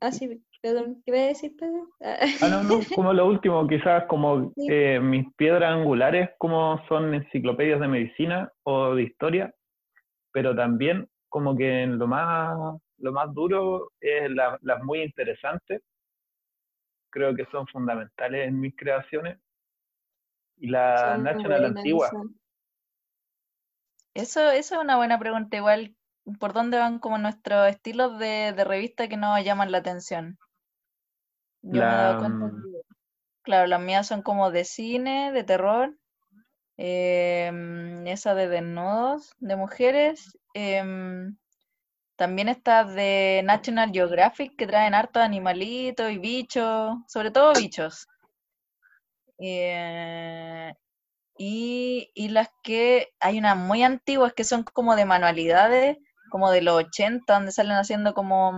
[0.00, 1.88] Ah, sí, perdón, ¿qué iba a decir, Pedro?
[2.00, 7.80] Ah, no, no, como lo último, quizás como eh, mis piedras angulares, como son enciclopedias
[7.80, 9.54] de medicina o de historia,
[10.32, 15.82] pero también como que en lo más, lo más duro es las muy interesantes,
[17.10, 19.38] creo que son fundamentales en mis creaciones,
[20.58, 22.10] y la National Antigua.
[24.14, 25.95] Eso, eso es una buena pregunta, igual
[26.38, 30.38] por dónde van como nuestros estilos de, revista que nos llaman la atención.
[31.62, 32.80] Yo me he dado cuenta mm, que,
[33.42, 35.96] claro, las mías son como de cine, de terror,
[36.76, 41.36] em, esa de desnudos, de mujeres, em,
[42.16, 48.06] también está de National Geographic que traen harto animalitos y bichos, sobre todo bichos.
[49.38, 50.72] Eh,
[51.36, 55.98] y, y, las que hay unas muy antiguas que son como de manualidades,
[56.36, 58.52] como de los 80, donde salen haciendo como,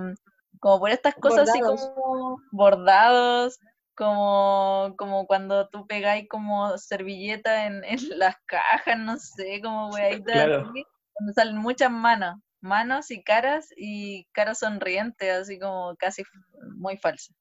[0.59, 3.61] como por estas cosas así como bordados,
[3.95, 10.37] como, como cuando tú pegáis como servilleta en, en las cajas, no sé, como weiditas
[10.37, 10.85] así,
[11.21, 16.25] donde salen muchas manos, manos y caras y caras sonrientes, así como casi
[16.75, 17.37] muy falsas.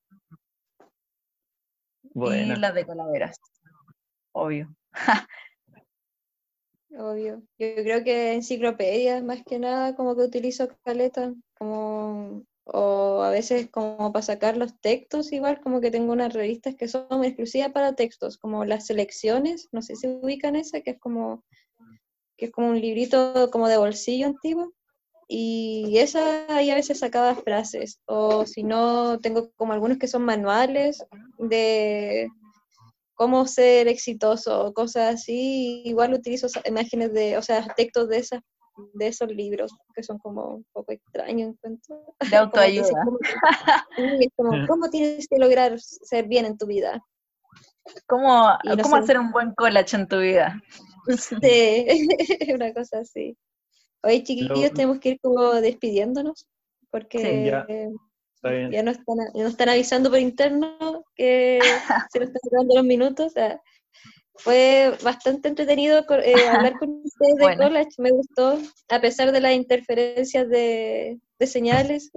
[2.13, 3.39] Y las de calaveras,
[4.33, 4.69] obvio.
[6.91, 7.41] Obvio.
[7.59, 13.69] Yo creo que enciclopedias, más que nada, como que utilizo caleta, como, o a veces
[13.69, 17.93] como para sacar los textos, igual como que tengo unas revistas que son exclusivas para
[17.95, 21.43] textos, como las selecciones, no sé si ubican esa, que es como,
[22.37, 24.73] que es como un librito como de bolsillo antiguo.
[25.29, 30.23] Y esa ahí a veces sacaba frases, o si no, tengo como algunos que son
[30.23, 31.03] manuales
[31.37, 32.29] de
[33.17, 35.81] cómo ser exitoso, cosas así.
[35.83, 38.41] Igual utilizo imágenes de, o sea, textos de esas
[38.93, 42.13] de esos libros que son como un poco extraños encuentro.
[42.31, 43.03] De autoayuda.
[44.67, 47.03] ¿cómo tienes que lograr ser bien en tu vida?
[48.05, 48.49] ¿Cómo,
[48.83, 50.61] ¿cómo hacer un buen collage en tu vida?
[51.41, 51.85] Sí,
[52.53, 53.37] una cosa así.
[54.03, 56.45] Oye, chiquillos, tenemos que ir como despidiéndonos,
[56.91, 57.63] porque
[58.43, 61.59] ya nos están, están avisando por interno que
[62.11, 63.33] se nos están acabando los minutos.
[64.35, 68.59] fue bastante entretenido eh, hablar con ustedes de college, me gustó,
[68.89, 72.11] a pesar de las interferencias de, señales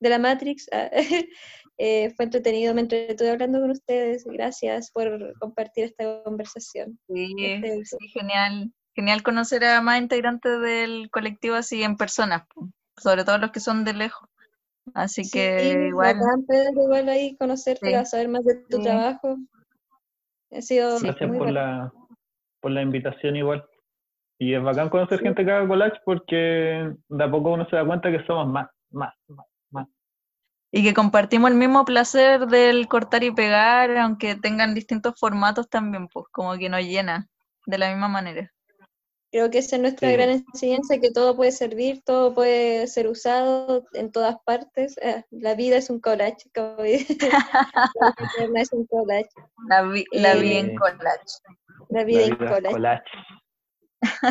[0.00, 0.68] de la Matrix.
[0.72, 0.90] Ah,
[1.78, 4.24] eh, fue entretenido, me entretuve hablando con ustedes.
[4.24, 6.98] Gracias por compartir esta conversación.
[7.08, 8.72] Sí, este, sí, genial.
[8.94, 12.48] Genial conocer a más integrantes del colectivo así en persona,
[12.96, 14.28] sobre todo los que son de lejos.
[14.94, 16.16] Así que igual.
[16.74, 19.36] igual ahí conocerte, a saber más de tu trabajo.
[20.50, 21.92] Ha sido Gracias por la,
[22.60, 23.64] por la invitación igual.
[24.38, 27.84] Y es bacán conocer gente que haga collage porque de a poco uno se da
[27.84, 29.88] cuenta que somos más, más, más, más.
[30.70, 36.08] Y que compartimos el mismo placer del cortar y pegar, aunque tengan distintos formatos también,
[36.08, 37.26] pues como que nos llena
[37.66, 38.52] de la misma manera.
[39.30, 40.14] Creo que esa es nuestra Sí.
[40.16, 44.96] gran enseñanza, que todo puede servir, todo puede ser usado en todas partes.
[45.02, 47.16] Eh, la vida es un collage, como dice.
[48.38, 49.28] La vida es un collage.
[49.68, 51.34] La vi, la vi Eh, en collage.
[51.90, 52.72] La La vida en vida es collage.
[52.74, 53.04] collage.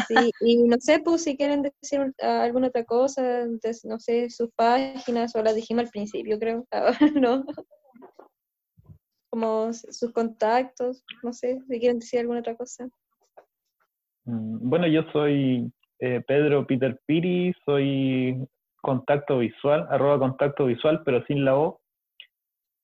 [0.07, 4.29] Sí, y no sé, pues si quieren decir ah, alguna otra cosa, entonces, no sé,
[4.29, 7.45] sus páginas, o las dijimos al principio, creo, ahora no.
[9.29, 12.87] Como sus contactos, no sé, si quieren decir alguna otra cosa.
[14.27, 18.37] Mm, Bueno, yo soy eh, Pedro Peter Piri, soy
[18.81, 21.81] contacto visual, arroba contacto visual, pero sin la O.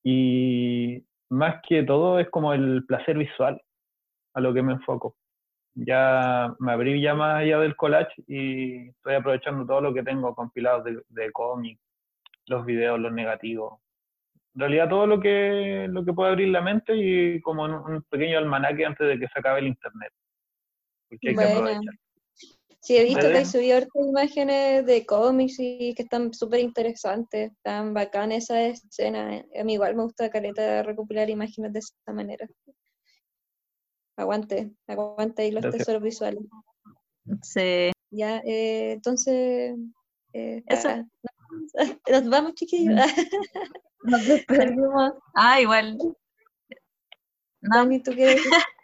[0.04, 3.60] Y más que todo es como el placer visual
[4.34, 5.16] a lo que me enfoco.
[5.74, 10.34] Ya me abrí ya más allá del collage y estoy aprovechando todo lo que tengo
[10.34, 11.82] compilado de, de cómics,
[12.48, 13.80] los videos, los negativos.
[14.54, 18.38] En realidad todo lo que, lo que puede abrir la mente y como un pequeño
[18.38, 20.12] almanaque antes de que se acabe el internet.
[21.08, 21.58] Porque hay que Buena.
[21.58, 21.94] aprovechar.
[22.84, 27.94] Sí, he visto que hay subido imágenes de cómics y que están súper interesantes, están
[27.94, 29.42] bacanas esa escena.
[29.58, 32.46] A mí igual me gusta caleta recopilar imágenes de esa manera.
[34.16, 35.86] Aguante, aguante ahí los Gracias.
[35.86, 36.44] tesoros visuales.
[37.42, 37.90] Sí.
[38.10, 39.76] Ya, eh, entonces,
[40.34, 40.88] eh, Eso.
[40.88, 41.04] ah,
[42.10, 43.00] nos vamos, chiquillos.
[44.02, 44.26] Nos
[44.78, 45.14] despedimos.
[45.34, 45.96] Ah, igual.
[45.96, 48.44] No, Dani, ¿tú qué decís?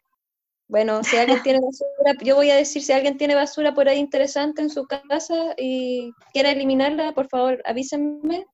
[0.70, 3.98] Bueno, si alguien tiene basura, yo voy a decir, si alguien tiene basura por ahí
[3.98, 8.46] interesante en su casa y quiere eliminarla, por favor, avísenme.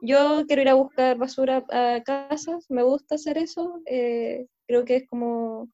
[0.00, 3.80] Yo quiero ir a buscar basura a casas, me gusta hacer eso.
[3.86, 5.68] eh, creo que es como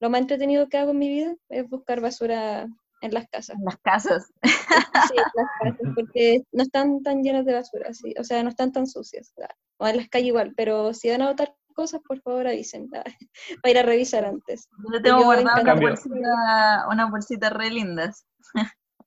[0.00, 2.68] lo más entretenido que hago en mi vida, es buscar basura
[3.00, 3.56] en las casas.
[3.58, 4.32] en las casas.
[4.44, 8.50] Sí, en las casas, porque no están tan llenas de basura, sí, o sea, no
[8.50, 9.34] están tan sucias.
[9.78, 12.88] O en las calles igual, pero si van a botar cosas, por favor avisen,
[13.62, 14.68] para ir a revisar antes.
[14.92, 18.26] Yo tengo Yo guardado una bolsita, una bolsita re lindas.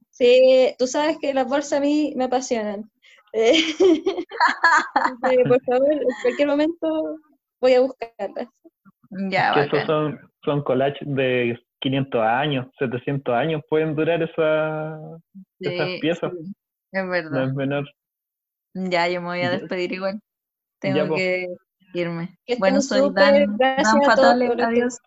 [0.10, 2.90] Sí, tú sabes que las bolsas a mí me apasionan.
[3.38, 3.54] Eh,
[5.46, 7.18] por favor, en cualquier momento
[7.60, 8.48] voy a buscarlas.
[9.30, 14.98] Ya, que esos son, son collages de 500 años, 700 años pueden durar esa,
[15.60, 16.32] esas piezas.
[16.32, 16.54] sí,
[16.94, 17.44] es no verdad.
[17.44, 17.86] es menor.
[18.74, 20.20] Ya, yo me voy a despedir igual.
[20.82, 21.48] Ya, Tengo que
[22.00, 22.38] irme.
[22.46, 25.00] Que Bueno, soy Dan, gracias Dan este- adiós.